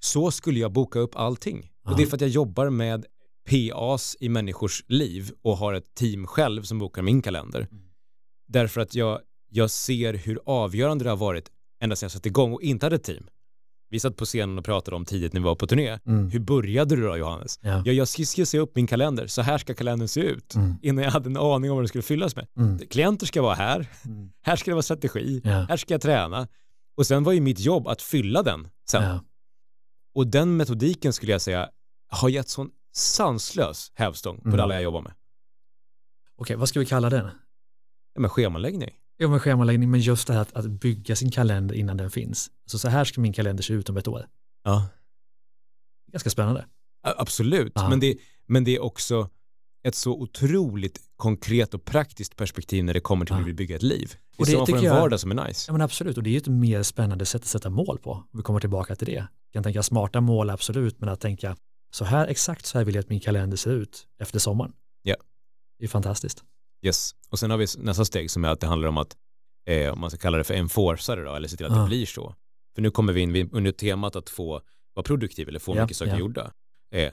[0.01, 1.59] Så skulle jag boka upp allting.
[1.59, 1.93] Aha.
[1.93, 3.07] Och det är för att jag jobbar med
[3.51, 7.69] PAs i människors liv och har ett team själv som bokar min kalender.
[7.71, 7.90] Mm.
[8.53, 12.53] Därför att jag, jag ser hur avgörande det har varit ända sedan jag satte igång
[12.53, 13.27] och inte hade ett team.
[13.91, 15.99] Vi satt på scenen och pratade om tidigt när vi var på turné.
[16.07, 16.31] Mm.
[16.31, 17.59] Hur började du då Johannes?
[17.63, 17.83] Ja.
[17.85, 20.55] Ja, jag skissade upp min kalender, så här ska kalendern se ut.
[20.55, 20.75] Mm.
[20.83, 22.47] Innan jag hade en aning om vad den skulle fyllas med.
[22.57, 22.79] Mm.
[22.79, 24.31] Klienter ska vara här, mm.
[24.43, 25.67] här ska det vara strategi, ja.
[25.69, 26.49] här ska jag träna.
[26.97, 29.03] Och sen var ju mitt jobb att fylla den sen.
[29.03, 29.25] Ja.
[30.15, 31.69] Och den metodiken skulle jag säga
[32.09, 34.61] har gett sån sanslös hävstång på mm.
[34.61, 35.13] alla jag jobbar med.
[36.37, 37.31] Okej, vad ska vi kalla den?
[38.15, 38.91] Ja, men schemaläggning.
[39.17, 42.51] Ja, men schemaläggning, men just det här att, att bygga sin kalender innan den finns.
[42.67, 44.27] Så, så här ska min kalender se ut om ett år.
[44.65, 44.89] Ja.
[46.13, 46.67] Ganska spännande.
[47.03, 49.31] Absolut, men det, men det är också
[49.83, 53.83] ett så otroligt konkret och praktiskt perspektiv när det kommer till hur vi bygger ett
[53.83, 54.15] liv.
[54.37, 55.65] Det är så man får en vardag jag, som är nice.
[55.69, 58.25] Ja men absolut, och det är ju ett mer spännande sätt att sätta mål på.
[58.33, 59.13] Vi kommer tillbaka till det.
[59.13, 61.57] Jag kan tänka smarta mål, absolut, men att tänka
[61.91, 64.73] så här, exakt så här vill jag att min kalender ser ut efter sommaren.
[65.03, 65.17] Ja.
[65.79, 66.45] Det är fantastiskt.
[66.83, 69.17] Yes, och sen har vi nästa steg som är att det handlar om att,
[69.67, 71.79] eh, om man ska kalla det för enforcare då, eller se till att ja.
[71.79, 72.35] det blir så.
[72.75, 74.63] För nu kommer vi in under temat att få
[74.95, 76.19] vara produktiv eller få ja, mycket saker ja.
[76.19, 76.53] gjorda.
[76.95, 77.13] Eh,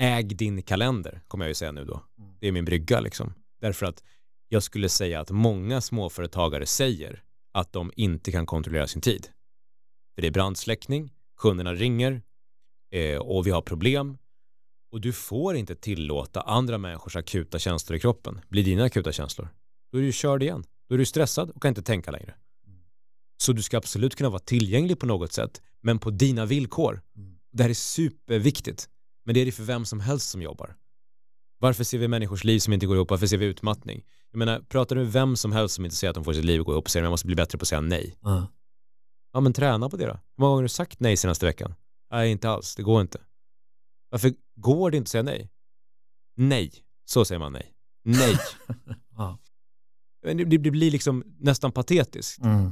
[0.00, 2.02] äg din kalender, kommer jag ju säga nu då.
[2.18, 2.34] Mm.
[2.40, 3.34] Det är min brygga liksom.
[3.60, 4.02] Därför att
[4.48, 7.22] jag skulle säga att många småföretagare säger
[7.52, 9.28] att de inte kan kontrollera sin tid.
[10.14, 12.22] För det är brandsläckning, kunderna ringer
[12.90, 14.18] eh, och vi har problem
[14.92, 19.48] och du får inte tillåta andra människors akuta känslor i kroppen bli dina akuta känslor.
[19.92, 20.64] Då är du körd igen.
[20.88, 22.34] Då är du stressad och kan inte tänka längre.
[23.42, 27.02] Så du ska absolut kunna vara tillgänglig på något sätt, men på dina villkor.
[27.52, 28.88] Det här är superviktigt.
[29.24, 30.76] Men det är det för vem som helst som jobbar.
[31.58, 33.10] Varför ser vi människors liv som inte går ihop?
[33.10, 34.04] Varför ser vi utmattning?
[34.30, 36.44] Jag menar, pratar du med vem som helst som inte säger att de får sitt
[36.44, 38.16] liv att gå ihop och säger att man måste bli bättre på att säga nej.
[38.26, 38.44] Uh.
[39.32, 40.12] Ja, men träna på det då.
[40.12, 41.74] Hur många gånger har du sagt nej senaste veckan?
[42.10, 42.74] Nej, inte alls.
[42.76, 43.18] Det går inte.
[44.10, 45.50] Varför går det inte att säga nej?
[46.36, 46.72] Nej.
[47.04, 47.74] Så säger man nej.
[48.04, 48.36] Nej.
[49.16, 49.38] ja.
[50.22, 52.42] det, det, blir liksom nästan patetiskt.
[52.42, 52.62] Mm.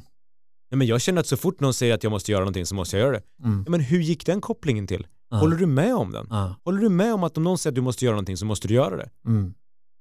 [0.71, 2.75] Nej, men jag känner att så fort någon säger att jag måste göra någonting så
[2.75, 3.45] måste jag göra det.
[3.45, 3.65] Mm.
[3.69, 5.07] men hur gick den kopplingen till?
[5.33, 5.39] Uh.
[5.39, 6.27] Håller du med om den?
[6.65, 8.69] Håller du med om att om någon säger att du måste göra någonting så måste
[8.69, 9.11] du göra det?
[9.27, 9.55] Mm.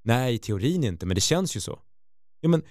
[0.04, 1.80] Nej, i teorin inte, men det känns ju så.
[2.40, 2.62] Ja, men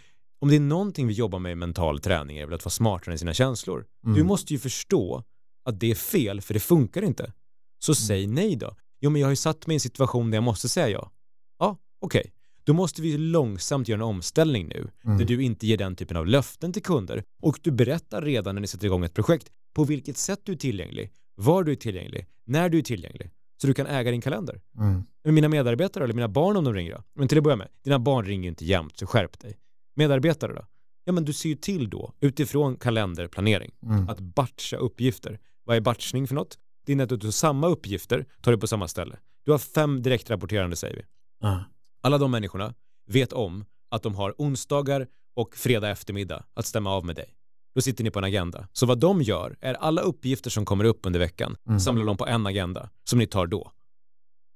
[0.42, 3.12] om det är någonting vi jobbar med i mental träning är väl att vara smartare
[3.12, 3.86] än sina känslor.
[4.06, 4.18] Mm.
[4.18, 5.24] Du måste ju förstå
[5.66, 7.34] att det är fel, för det funkar inte.
[7.80, 7.96] Så mm.
[7.96, 8.76] säg nej då.
[9.00, 11.12] Jo, men jag har ju satt mig i en situation där jag måste säga ja.
[11.60, 12.20] Ja, okej.
[12.20, 12.32] Okay.
[12.64, 15.18] Då måste vi långsamt göra en omställning nu, mm.
[15.18, 18.62] där du inte ger den typen av löften till kunder och du berättar redan när
[18.62, 22.28] ni sätter igång ett projekt på vilket sätt du är tillgänglig, var du är tillgänglig,
[22.46, 23.32] när du är tillgänglig,
[23.62, 24.62] så du kan äga din kalender.
[24.78, 25.04] Mm.
[25.24, 27.04] Men mina medarbetare eller mina barn om de ringer då?
[27.16, 29.58] Men till att börja med, dina barn ringer inte jämt, så skärp dig.
[29.96, 30.66] Medarbetare då?
[31.04, 34.10] Ja, men du ser ju till då, utifrån kalenderplanering, mm.
[34.10, 35.40] att batcha uppgifter.
[35.64, 36.58] Vad är batchning för något?
[36.86, 39.18] Det är att du har samma uppgifter, tar du på samma ställe.
[39.46, 41.02] Du har fem direktrapporterande säger vi.
[41.48, 41.62] Uh.
[42.02, 42.74] Alla de människorna
[43.08, 47.36] vet om att de har onsdagar och fredag eftermiddag att stämma av med dig.
[47.76, 48.68] Då sitter ni på en agenda.
[48.74, 51.80] Så vad de gör är alla uppgifter som kommer upp under veckan mm.
[51.80, 53.72] samlar de på en agenda som ni tar då.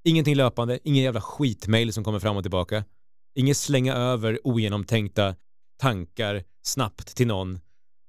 [0.04, 2.84] Ingenting löpande, ingen jävla skitmail som kommer fram och tillbaka.
[3.36, 5.36] Inget slänga över ogenomtänkta
[5.78, 7.60] tankar snabbt till någon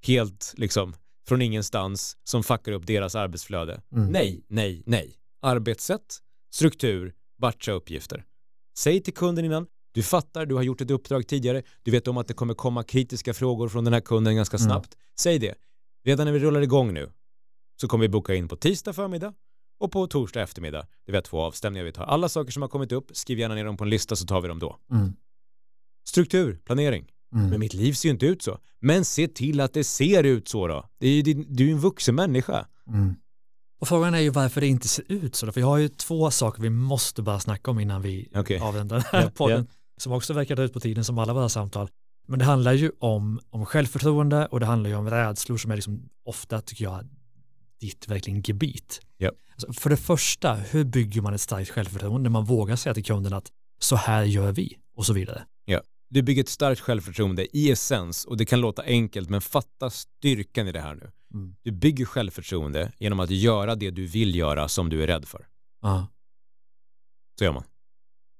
[0.06, 0.94] helt liksom
[1.28, 3.80] från ingenstans som fuckar upp deras arbetsflöde.
[3.92, 4.08] Mm.
[4.08, 5.14] Nej, nej, nej.
[5.42, 6.18] Arbetssätt,
[6.54, 8.24] struktur, batcha uppgifter.
[8.78, 12.16] Säg till kunden innan, du fattar, du har gjort ett uppdrag tidigare, du vet om
[12.16, 14.68] att det kommer komma kritiska frågor från den här kunden ganska mm.
[14.68, 14.94] snabbt.
[14.94, 15.02] Mm.
[15.18, 15.54] Säg det.
[16.04, 17.10] Redan när vi rullar igång nu
[17.80, 19.34] så kommer vi boka in på tisdag förmiddag
[19.80, 20.86] och på torsdag eftermiddag.
[21.06, 22.04] Det vi har två avstämningar vi tar.
[22.04, 24.40] Alla saker som har kommit upp, skriv gärna ner dem på en lista så tar
[24.40, 24.78] vi dem då.
[24.90, 25.12] Mm.
[26.08, 27.13] Struktur, planering.
[27.34, 27.50] Mm.
[27.50, 28.58] Men mitt liv ser ju inte ut så.
[28.80, 30.88] Men se till att det ser ut så då.
[30.98, 32.66] Det är ju, du är ju en vuxen människa.
[32.88, 33.14] Mm.
[33.80, 35.46] Och frågan är ju varför det inte ser ut så.
[35.46, 35.52] Då.
[35.52, 38.58] För jag har ju två saker vi måste bara snacka om innan vi okay.
[38.58, 39.56] avvänder den här yeah, podden.
[39.56, 39.68] Yeah.
[39.96, 41.88] Som också verkar ut på tiden som alla våra samtal.
[42.26, 45.74] Men det handlar ju om, om självförtroende och det handlar ju om rädslor som är
[45.76, 47.08] liksom ofta, tycker jag,
[47.80, 49.00] ditt verkligen gebit.
[49.18, 49.34] Yep.
[49.52, 53.04] Alltså för det första, hur bygger man ett starkt självförtroende när man vågar säga till
[53.04, 55.44] kunden att så här gör vi och så vidare.
[56.14, 60.68] Du bygger ett starkt självförtroende i essens och det kan låta enkelt men fatta styrkan
[60.68, 61.10] i det här nu.
[61.34, 61.56] Mm.
[61.62, 65.46] Du bygger självförtroende genom att göra det du vill göra som du är rädd för.
[65.82, 66.08] Ja.
[67.38, 67.64] Så gör man.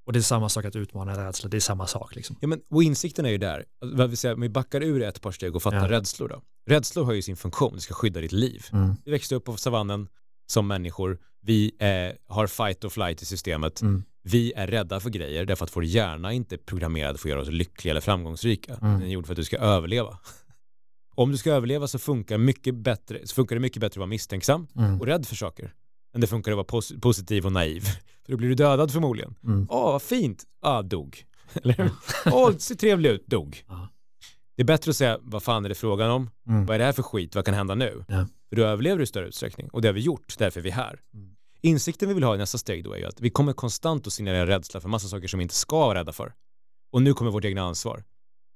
[0.07, 2.37] Och det är samma sak att utmana rädsla, det är samma sak liksom.
[2.41, 5.21] Ja, men, och insikten är ju där, vad vi säger, om vi backar ur ett
[5.21, 5.91] par steg och fattar ja.
[5.91, 6.43] rädslor då.
[6.67, 8.67] Rädslor har ju sin funktion, det ska skydda ditt liv.
[8.73, 8.95] Mm.
[9.05, 10.09] Vi växte upp på savannen
[10.47, 13.81] som människor, vi eh, har fight och flight i systemet.
[13.83, 14.03] Mm.
[14.27, 17.41] Vi är rädda för grejer därför att vår hjärna inte är programmerad för att göra
[17.41, 18.75] oss lyckliga eller framgångsrika.
[18.75, 18.93] Mm.
[18.93, 20.19] Den är gjord för att du ska överleva.
[21.15, 24.07] Om du ska överleva så funkar, mycket bättre, så funkar det mycket bättre att vara
[24.07, 25.01] misstänksam Mm.
[25.01, 25.75] och rädd för saker.
[26.15, 27.81] Än det funkar att vara pos positiv och naiv.
[28.25, 29.35] För då blir du dödad förmodligen.
[29.45, 29.67] Mm.
[29.71, 30.45] Åh, vad fint.
[30.63, 31.25] Ah, dog.
[31.63, 31.91] Eller
[32.27, 33.27] Åh, det ser trevlig ut.
[33.27, 33.65] Dog.
[33.69, 33.89] Ja.
[34.57, 36.31] Det är bättre att säga, vad fan är det frågan om?
[36.49, 36.67] Mm.
[36.67, 37.35] Vad är det här för skit?
[37.35, 38.05] Vad kan hända nu?
[38.09, 38.27] Ja.
[38.49, 39.69] För du överlever i större utsträckning.
[39.69, 41.01] Och det har vi gjort, därför är vi här.
[41.15, 41.34] Mm.
[41.65, 44.13] Insikten vi vill ha i nästa steg då är ju att vi kommer konstant att
[44.13, 46.33] signalera rädsla för massa saker som vi inte ska vara rädda för.
[46.93, 48.05] Och nu kommer vårt egna ansvar.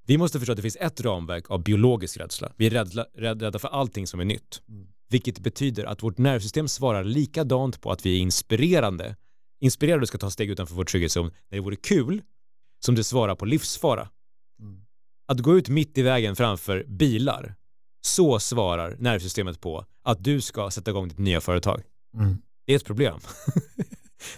[0.07, 2.53] Vi måste förstå att det finns ett ramverk av biologisk rädsla.
[2.57, 4.63] Vi är rädda, rädda för allting som är nytt.
[4.69, 4.87] Mm.
[5.11, 9.17] Vilket betyder att vårt nervsystem svarar likadant på att vi är inspirerande.
[9.61, 12.23] Inspirerade ska ta steg utanför vår trygghetszon när det vore kul,
[12.85, 14.09] som det svarar på livsfara.
[14.61, 14.81] Mm.
[15.29, 17.55] Att gå ut mitt i vägen framför bilar,
[18.01, 21.83] så svarar nervsystemet på att du ska sätta igång ditt nya företag.
[22.15, 22.39] Mm.
[22.69, 23.19] Det är ett problem.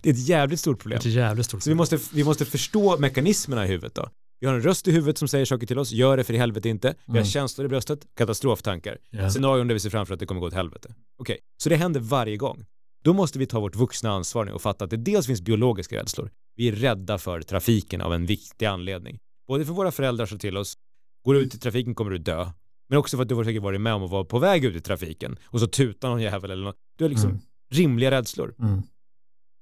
[0.03, 0.97] det är ett jävligt stort Det problem.
[0.97, 4.09] är ett jävligt stort Så vi måste, vi måste förstå mekanismerna i huvudet då.
[4.41, 6.37] Vi har en röst i huvudet som säger saker till oss, gör det för i
[6.39, 6.95] helvete inte.
[7.07, 7.27] Vi har Mm.
[7.27, 8.99] känslor i bröstet, katastroftankar.
[9.11, 9.31] Ja.
[9.31, 10.95] Scenarion där vi ser framför att det kommer gå åt helvete.
[11.19, 12.65] Okej, så det händer varje gång.
[13.05, 15.97] Då måste vi ta vårt vuxna ansvar nu och fatta att det dels finns biologiska
[15.97, 16.31] rädslor.
[16.57, 19.19] Vi är rädda för trafiken av en viktig anledning.
[19.49, 20.75] Både för våra föräldrar som till oss,
[21.25, 22.51] går du ut i trafiken kommer du dö.
[22.89, 24.77] Men också för att du har säkert varit med om att vara på väg ut
[24.77, 26.77] i trafiken och så tutar någon jävel eller något.
[26.99, 27.43] Du har liksom Mm.
[27.71, 28.55] Rimliga rädslor.
[28.59, 28.83] Mm.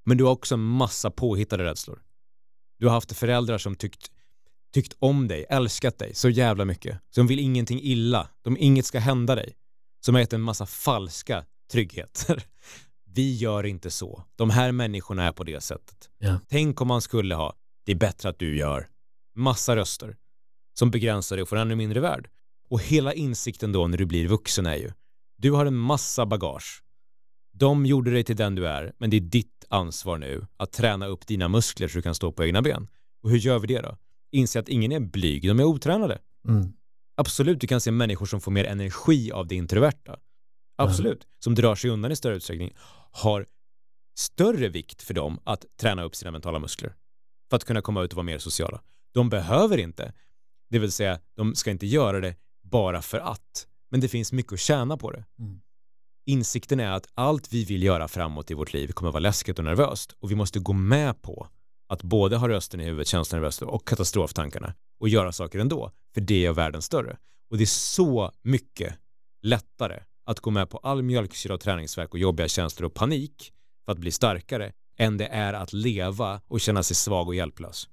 [0.05, 2.03] Men du har också en massa påhittade rädslor.
[2.79, 4.11] Du har haft föräldrar som tyckt,
[4.75, 7.01] tyckt om dig, älskat dig så jävla mycket.
[7.11, 9.57] Som vill ingenting illa, de inget ska hända dig.
[10.01, 12.44] Som har gett en massa falska tryggheter.
[13.14, 14.25] Vi gör inte så.
[14.37, 16.11] De här människorna är på det sättet.
[16.18, 16.40] Ja.
[16.49, 17.55] Tänk om man skulle ha,
[17.87, 18.88] det är bättre att du gör.
[19.35, 20.16] Massa röster
[20.79, 22.31] som begränsar dig och får ännu mindre värld.
[22.71, 24.92] Och hela insikten då när du blir vuxen är ju,
[25.37, 26.83] du har en massa bagage.
[27.59, 31.07] De gjorde dig till den du är, men det är ditt ansvar nu att träna
[31.07, 32.88] upp dina muskler så du kan stå på egna ben.
[33.23, 33.97] Och hur gör vi det då?
[34.33, 36.18] Inse att ingen är blyg, de är otränade.
[36.49, 36.73] Mm.
[37.16, 40.16] Absolut, du kan se människor som får mer energi av det introverta.
[40.77, 42.73] Absolut, som drar sig undan i större utsträckning,
[43.12, 43.47] har
[44.18, 46.94] större vikt för dem att träna upp sina mentala muskler.
[47.51, 48.83] För att kunna komma ut och vara mer sociala.
[49.14, 50.12] De behöver inte,
[50.71, 53.66] det vill säga de ska inte göra det bara för att.
[53.90, 55.25] Men det finns mycket att tjäna på det.
[55.38, 55.61] Mm.
[56.29, 59.64] Insikten är att allt vi vill göra framåt i vårt liv kommer vara läskigt och
[59.64, 61.49] nervöst och vi måste gå med på
[61.88, 65.93] att både ha rösten i huvudet, känslan i bröstet och katastroftankarna och göra saker ändå,
[66.14, 67.17] för det gör världen större.
[67.51, 68.95] Och det är så mycket
[69.43, 73.53] lättare att gå med på all mjölksyra och träningsverk och jobbiga känslor och panik
[73.85, 77.88] för att bli starkare än det är att leva och känna sig svag och hjälplös.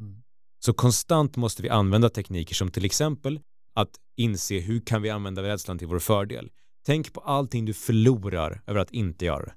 [0.00, 0.22] Mm.
[0.58, 3.40] Så konstant måste vi använda tekniker som till exempel
[3.74, 6.50] att inse hur kan vi använda rädslan till vår fördel.
[6.86, 9.54] Tänk på allting du förlorar över att inte göra det.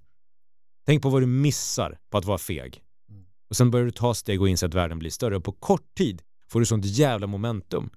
[0.85, 2.81] Tänk på vad du missar på att vara feg.
[3.09, 3.25] Mm.
[3.49, 5.95] Och sen börjar du ta steg och inse att världen blir större och på kort
[5.97, 7.89] tid får du sånt jävla momentum.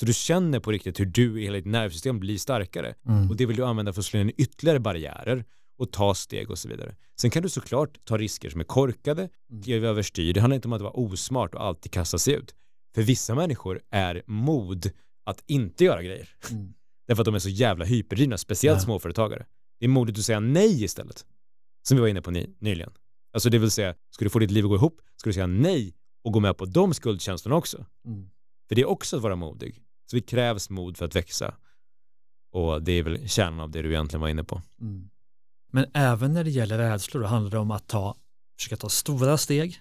[0.00, 2.94] Så du känner på riktigt hur du i hela ditt nervsystem blir starkare.
[3.08, 3.30] Mm.
[3.30, 5.44] Och det vill du använda för att slå in ytterligare barriärer
[5.78, 6.96] och ta steg och så vidare.
[7.20, 9.62] Sen kan du såklart ta risker som är korkade, Mm.
[9.62, 10.32] kliva överstyr.
[10.32, 12.54] Det handlar inte om att vara osmart och alltid kasta sig ut.
[12.94, 14.90] För vissa människor är mod
[15.24, 16.28] att inte göra grejer.
[16.50, 16.74] Mm.
[17.06, 18.84] Därför att de är så jävla hyperdrivna, speciellt Ja.
[18.84, 19.46] småföretagare.
[19.80, 21.26] Det är modigt att säga nej istället.
[21.88, 22.92] Som vi var inne på ny, nyligen.
[23.32, 25.46] Alltså det vill säga, ska du få ditt liv att gå ihop, ska du säga
[25.46, 27.86] nej och gå med på de skuldkänslorna också.
[28.06, 28.30] Mm.
[28.68, 29.82] För det är också att vara modig.
[30.10, 31.54] Så det krävs mod för att växa.
[32.52, 34.62] Och det är väl kärnan av det du egentligen var inne på.
[34.80, 35.10] Mm.
[35.72, 38.16] Men även när det gäller rädslor då handlar det om att ta,
[38.58, 39.80] försöka ta stora steg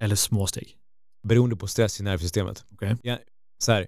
[0.00, 0.76] eller små steg.
[1.28, 2.64] Beroende på stress i nervsystemet.
[2.72, 2.96] Okej.
[3.02, 3.18] Ja,
[3.58, 3.86] så här,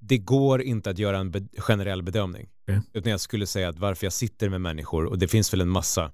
[0.00, 2.48] det går inte att göra en be generell bedömning.
[2.62, 2.80] Okej.
[2.92, 5.68] Utan jag skulle säga att varför jag sitter med människor, och det finns väl en
[5.68, 6.12] massa,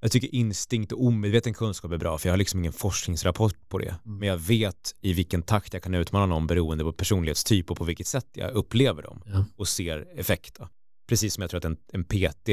[0.00, 3.78] jag tycker instinkt och omedveten kunskap är bra, för jag har liksom ingen forskningsrapport på
[3.78, 3.88] det.
[4.04, 4.18] Mm.
[4.18, 7.84] Men jag vet i vilken takt jag kan utmana någon beroende på personlighetstyp och på
[7.84, 9.44] vilket sätt jag upplever dem Ja.
[9.56, 10.56] och ser effekt.
[10.58, 10.68] Då.
[11.08, 12.48] Precis som jag tror att en, en PT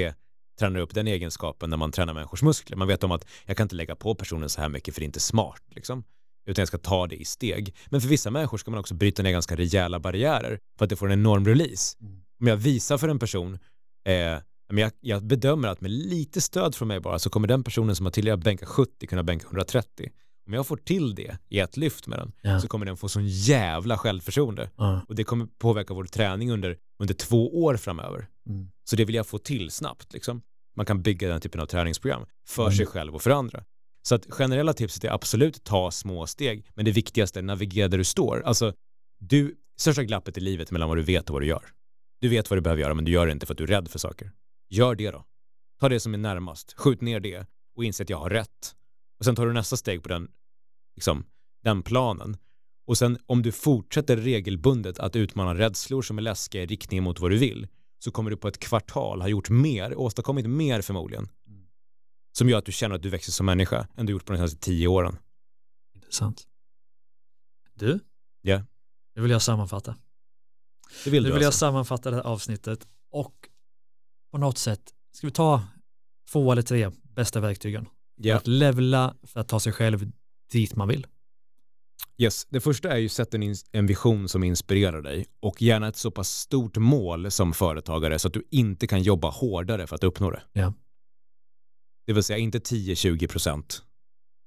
[0.59, 2.77] tränar upp den egenskapen när man tränar människors muskler.
[2.77, 5.03] Man vet om att jag kan inte lägga på personen så här mycket för det
[5.03, 5.61] är inte smart.
[5.67, 6.03] Liksom.
[6.45, 7.75] Utan jag ska ta det i steg.
[7.89, 10.95] Men för vissa människor ska man också bryta ner ganska rejäla barriärer för att det
[10.95, 11.97] får en enorm release.
[12.01, 12.21] Mm.
[12.41, 13.53] Om jag visar för en person,
[14.05, 14.37] eh,
[14.69, 17.95] men jag, jag bedömer att med lite stöd från mig bara så kommer den personen
[17.95, 20.09] som har tidigare bänkat 70 kunna bänka 130.
[20.47, 22.59] Om jag får till det i ett lyft med den Ja.
[22.61, 24.69] så kommer den få sån jävla självförtroende.
[24.77, 25.01] Ja.
[25.07, 28.27] Och det kommer påverka vår träning under, under två år framöver.
[28.49, 28.67] Mm.
[28.83, 30.13] Så det vill jag få till snabbt.
[30.13, 30.41] Liksom.
[30.75, 32.77] Man kan bygga den typen av träningsprogram för Mm.
[32.77, 33.63] sig själv och för andra.
[34.07, 37.97] Så att generella tipset är absolut ta små steg, men det viktigaste är navigera där
[37.97, 38.41] du står.
[38.45, 38.73] Alltså,
[39.19, 41.65] du, största glappet i livet mellan vad du vet och vad du gör.
[42.21, 43.67] Du vet vad du behöver göra, men du gör det inte för att du är
[43.67, 44.31] rädd för saker.
[44.69, 45.25] Gör det då.
[45.79, 48.75] Ta det som är närmast, skjut ner det och inse att jag har rätt.
[49.19, 50.27] Och sen tar du nästa steg på den,
[50.95, 51.25] liksom,
[51.63, 52.37] den planen.
[52.87, 57.19] Och sen om du fortsätter regelbundet att utmana rädslor som är läskiga i riktning mot
[57.19, 57.67] vad du vill
[57.99, 61.29] så kommer du på ett kvartal ha gjort mer, åstadkommit mer förmodligen.
[62.37, 64.37] Som gör att du känner att du växer som människa än du gjort på de
[64.37, 65.17] senaste tio åren.
[65.95, 66.43] Intressant.
[67.73, 67.99] Du?
[68.41, 68.63] Ja.
[69.15, 69.95] Nu vill jag sammanfatta.
[71.03, 71.59] Det vill Nu du vill jag alltså?
[71.59, 73.35] sammanfatta det här avsnittet och
[74.31, 74.81] på något sätt,
[75.11, 75.63] ska vi ta
[76.31, 77.85] två eller tre bästa verktygen?
[77.85, 77.91] För
[78.29, 78.37] Ja.
[78.37, 80.11] att levla, för att ta sig själv
[80.51, 81.07] dit man vill.
[82.17, 82.45] Yes.
[82.49, 86.11] Det första är ju sätt en, en vision som inspirerar dig och gärna ett så
[86.11, 90.31] pass stort mål som företagare så att du inte kan jobba hårdare för att uppnå
[90.31, 90.43] det.
[90.53, 90.73] Ja.
[92.05, 93.83] Det vill säga inte 10-20 procent.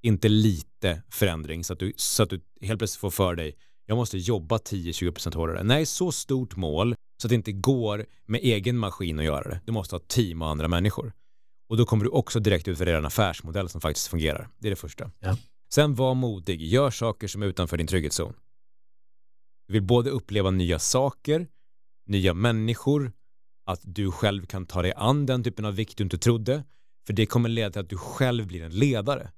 [0.03, 3.57] Inte lite förändring så att, du, så att du helt plötsligt får för dig
[3.89, 5.63] jag måste jobba 10-20 procent hårdare.
[5.63, 9.61] Nej, så stort mål så att det inte går med egen maskin att göra det.
[9.65, 11.13] Du måste ha team och andra människor.
[11.69, 14.49] Och då kommer du också direkt utvärdera en affärsmodell som faktiskt fungerar.
[14.59, 15.11] Det är det första.
[15.21, 15.37] Ja.
[15.75, 18.35] Sen var modig, gör saker som är utanför din trygghetszon.
[19.67, 21.47] Du vill både uppleva nya saker,
[22.07, 23.13] nya människor,
[23.67, 26.65] att du själv kan ta dig an den typen av vikt du inte trodde,
[27.09, 29.31] för det kommer leda till att du själv blir en ledare.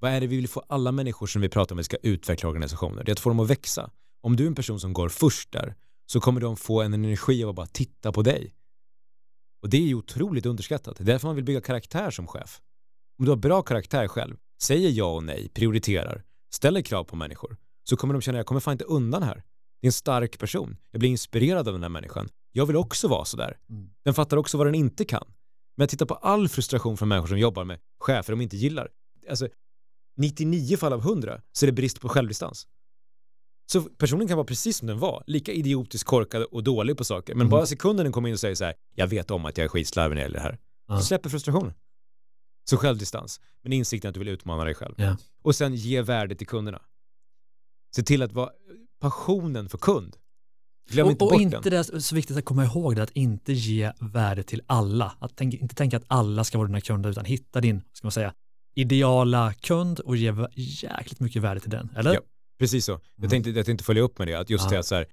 [0.00, 2.48] Vad är det vi vill få alla människor som vi pratar om vi ska utveckla
[2.48, 3.04] organisationer?
[3.04, 3.90] Det är att få dem att växa.
[4.22, 5.74] Om du är en person som går först där
[6.06, 8.54] så kommer de få en energi av att bara titta på dig.
[9.62, 10.96] Och det är ju otroligt underskattat.
[10.96, 12.60] Det är därför man vill bygga karaktär som chef.
[13.18, 17.56] Om du har bra karaktär själv, säger ja och nej, prioriterar, ställer krav på människor,
[17.88, 19.42] så kommer de känna jag kommer fan inte undan här.
[19.80, 20.76] Det är en stark person.
[20.90, 22.28] Jag blir inspirerad av den här människan.
[22.52, 23.58] Jag vill också vara sådär.
[23.70, 23.90] Mm.
[24.04, 25.24] Den fattar också vad den inte kan.
[25.76, 28.88] Men jag tittar på all frustration från människor som jobbar med chefer de inte gillar.
[29.30, 29.48] Alltså,
[30.16, 32.66] 99 fall av 100 så är det brist på självdistans.
[33.72, 37.34] Så personen kan vara precis som den var, lika idiotiskt korkad och dålig på saker.
[37.34, 37.50] Men Mm.
[37.50, 39.68] bara sekunden den kommer in och säger så här, jag vet om att jag är
[39.68, 40.58] skitslarvig när det gäller det här.
[40.88, 40.98] Ja.
[40.98, 41.72] Så släpper frustrationen.
[42.70, 44.94] Så självdistans, men insikten att du vill utmana dig själv.
[44.98, 45.16] Ja.
[45.42, 46.82] Och sen ge värde till kunderna.
[47.96, 48.50] Se till att vara
[49.00, 50.16] passionen för kund.
[50.90, 51.70] Glöm inte och, bort och inte den.
[51.70, 55.16] det är så viktigt att komma ihåg det, att inte ge värde till alla.
[55.20, 58.12] Att tänk, inte tänka att alla ska vara dina kunder, utan hitta din, ska man
[58.12, 58.34] säga,
[58.74, 61.88] ideala kund och ge jäkligt mycket värde till den.
[61.96, 62.14] Eller?
[62.14, 62.20] Ja.
[62.58, 62.92] Precis så.
[62.92, 63.02] Mm.
[63.16, 64.76] Jag tänkte, jag tänkte följa upp med det, att just Ja.
[64.76, 65.06] det så här,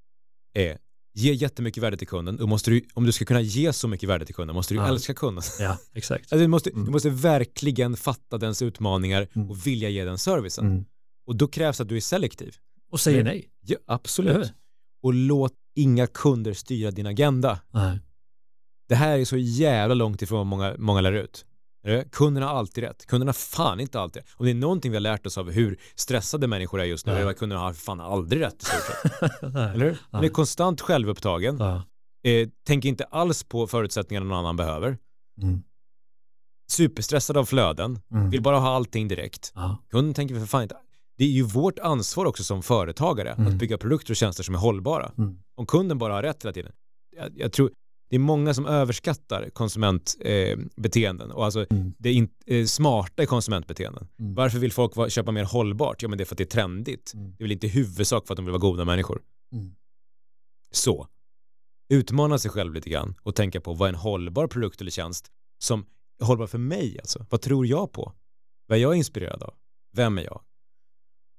[0.55, 0.77] eh,
[1.13, 2.37] ge jättemycket värde till kunden.
[2.37, 4.77] Då måste du, om du ska kunna ge så mycket värde till kunden måste du
[4.79, 4.87] Ja.
[4.87, 5.43] älska kunden.
[5.59, 6.21] Ja, exakt.
[6.23, 6.85] Alltså, du, måste, Mm.
[6.85, 9.49] du måste verkligen fatta dens utmaningar Mm.
[9.49, 10.65] och vilja ge den servicen.
[10.65, 10.85] Mm.
[11.27, 12.55] Och då krävs att du är selektiv.
[12.91, 13.49] Och säger nej.
[13.65, 14.53] Ja, absolut.
[15.01, 17.59] Och låt inga kunder styra din agenda.
[17.71, 17.99] Nej.
[18.89, 21.45] Det här är så jävla långt ifrån vad många, många lär ut.
[21.83, 22.11] Det?
[22.11, 23.05] Kunderna har alltid rätt.
[23.05, 24.31] Kunderna har fan inte alltid rätt.
[24.35, 27.11] Om det är någonting vi har lärt oss av hur stressade människor är just nu,
[27.11, 27.17] Ja.
[27.19, 28.81] är det att kunderna har fan aldrig rätt i stort
[29.21, 29.31] sett.
[29.53, 29.69] Nej.
[29.73, 29.97] Eller hur?
[30.11, 31.83] Man är konstant självupptagen, Ja.
[32.31, 34.97] eh, tänker inte alls på förutsättningarna någon annan behöver,
[35.41, 35.63] Mm.
[36.71, 38.29] superstressad av flöden, Mm.
[38.29, 39.51] vill bara ha allting direkt.
[39.55, 39.77] Ja.
[39.91, 40.77] Kunden tänker för fan inte.
[41.19, 43.47] Det är ju vårt ansvar också som företagare Mm.
[43.47, 45.11] att bygga produkter och tjänster som är hållbara.
[45.17, 45.39] Mm.
[45.55, 46.71] Om kunden bara har rätt hela tiden.
[47.15, 47.71] Jag, jag tror
[48.09, 51.93] det är många som överskattar konsumentbeteenden eh, och alltså Mm.
[51.97, 54.07] det är in, eh, smarta konsumentbeteenden.
[54.19, 54.35] Mm.
[54.35, 56.01] Varför vill folk va- köpa mer hållbart?
[56.01, 57.13] Ja men det är för att det är trendigt.
[57.13, 57.31] Mm.
[57.37, 59.21] Det är väl inte huvudsak för att de vill vara goda människor.
[59.53, 59.75] Mm.
[60.71, 61.07] Så,
[61.93, 65.27] utmana sig själv lite grann och tänka på vad är en hållbar produkt eller tjänst
[65.63, 65.85] som
[66.21, 67.25] är hållbar för mig alltså.
[67.29, 68.13] Vad tror jag på?
[68.67, 69.53] Vad är jag inspirerad av?
[69.95, 70.41] Vem är jag?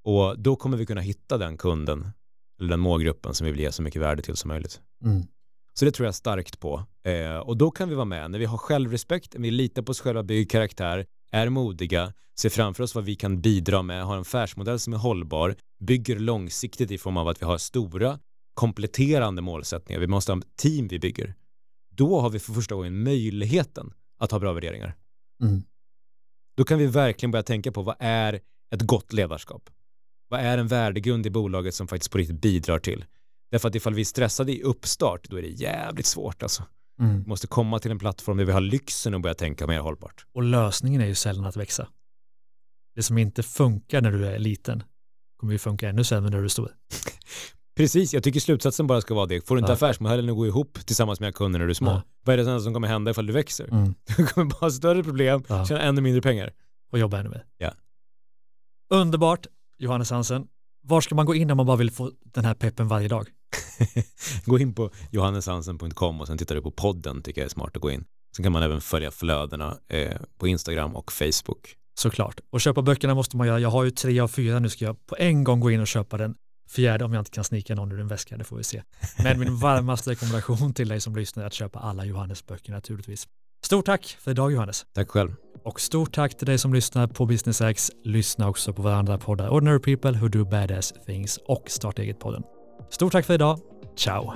[0.03, 2.11] Och då kommer vi kunna hitta den kunden
[2.61, 4.81] eller den målgruppen som vi vill ge så mycket värde till som möjligt.
[5.05, 5.23] Mm.
[5.75, 6.85] Så det tror jag starkt på.
[7.05, 10.01] Eh, och då kan vi vara med när vi har självrespekt, vi litar på oss
[10.01, 14.21] själva, bygger karaktär, är modiga, ser framför oss vad vi kan bidra med, har en
[14.21, 18.19] affärsmodell som är hållbar, bygger långsiktigt i form av att vi har stora
[18.55, 20.01] kompletterande målsättningar.
[20.01, 21.35] Vi måste ha ett team vi bygger.
[21.91, 24.95] Då har vi för första gången möjligheten att ha bra värderingar.
[25.43, 25.63] Mm.
[26.57, 28.41] Då kan vi verkligen börja tänka på vad är
[28.71, 29.71] ett gott ledarskap?
[30.31, 33.05] Vad är en värdegrund i bolaget som faktiskt på riktigt bidrar till?
[33.51, 36.65] Därför att ifall vi är stressade i uppstart, då är det jävligt svårt alltså.
[37.01, 37.23] Mm.
[37.23, 40.27] Vi måste komma till en plattform där vi har lyxen att börja tänka mer hållbart.
[40.33, 41.89] Och lösningen är ju sällan att växa.
[42.95, 44.83] Det som inte funkar när du är liten
[45.37, 46.73] kommer ju funka ännu sämre när du är stor.
[47.77, 49.47] Precis, jag tycker slutsatsen bara ska vara det.
[49.47, 49.75] Får du inte Ja.
[49.75, 52.03] affärsmodellen att gå ihop tillsammans med kunder när du är små, Ja.
[52.25, 53.69] vad är det som kommer hända ifall du växer?
[53.73, 53.95] Mm.
[54.17, 55.67] Du kommer bara ha större problem, Ja.
[55.67, 56.53] tjäna ännu mindre pengar.
[56.93, 57.45] Och jobba ännu mer.
[57.59, 57.73] Ja.
[58.93, 59.47] Underbart,
[59.81, 60.47] Johannes Hansen.
[60.83, 63.29] Var ska man gå in om man bara vill få den här peppen varje dag?
[64.45, 67.83] gå in på johanneshansen.com och sen tittar du på podden tycker jag är smart att
[67.83, 68.05] gå in.
[68.37, 71.77] Sen kan man även följa flödena eh, på Instagram och Facebook.
[71.95, 72.41] Såklart.
[72.51, 73.61] Och köpa böckerna måste man göra.
[73.61, 74.59] Jag har ju tre av fyra.
[74.59, 76.35] Nu ska jag på en gång gå in och köpa den
[76.71, 78.37] fjärde om jag inte kan snika någon ur en väska.
[78.37, 78.83] Det får vi se.
[79.23, 83.29] Men min varmaste rekommendation till dig som lyssnar är att köpa alla Johannes böcker naturligtvis.
[83.65, 84.87] Stort tack för idag Johannes.
[84.95, 85.35] Tack själv.
[85.65, 87.91] Och stort tack till dig som lyssnar på Business X.
[88.05, 92.43] Lyssna också på våra andra poddar Ordinary People Who Do Badass Things och Starta Eget-podden.
[92.91, 93.59] Stort tack för idag.
[93.97, 94.33] Ciao!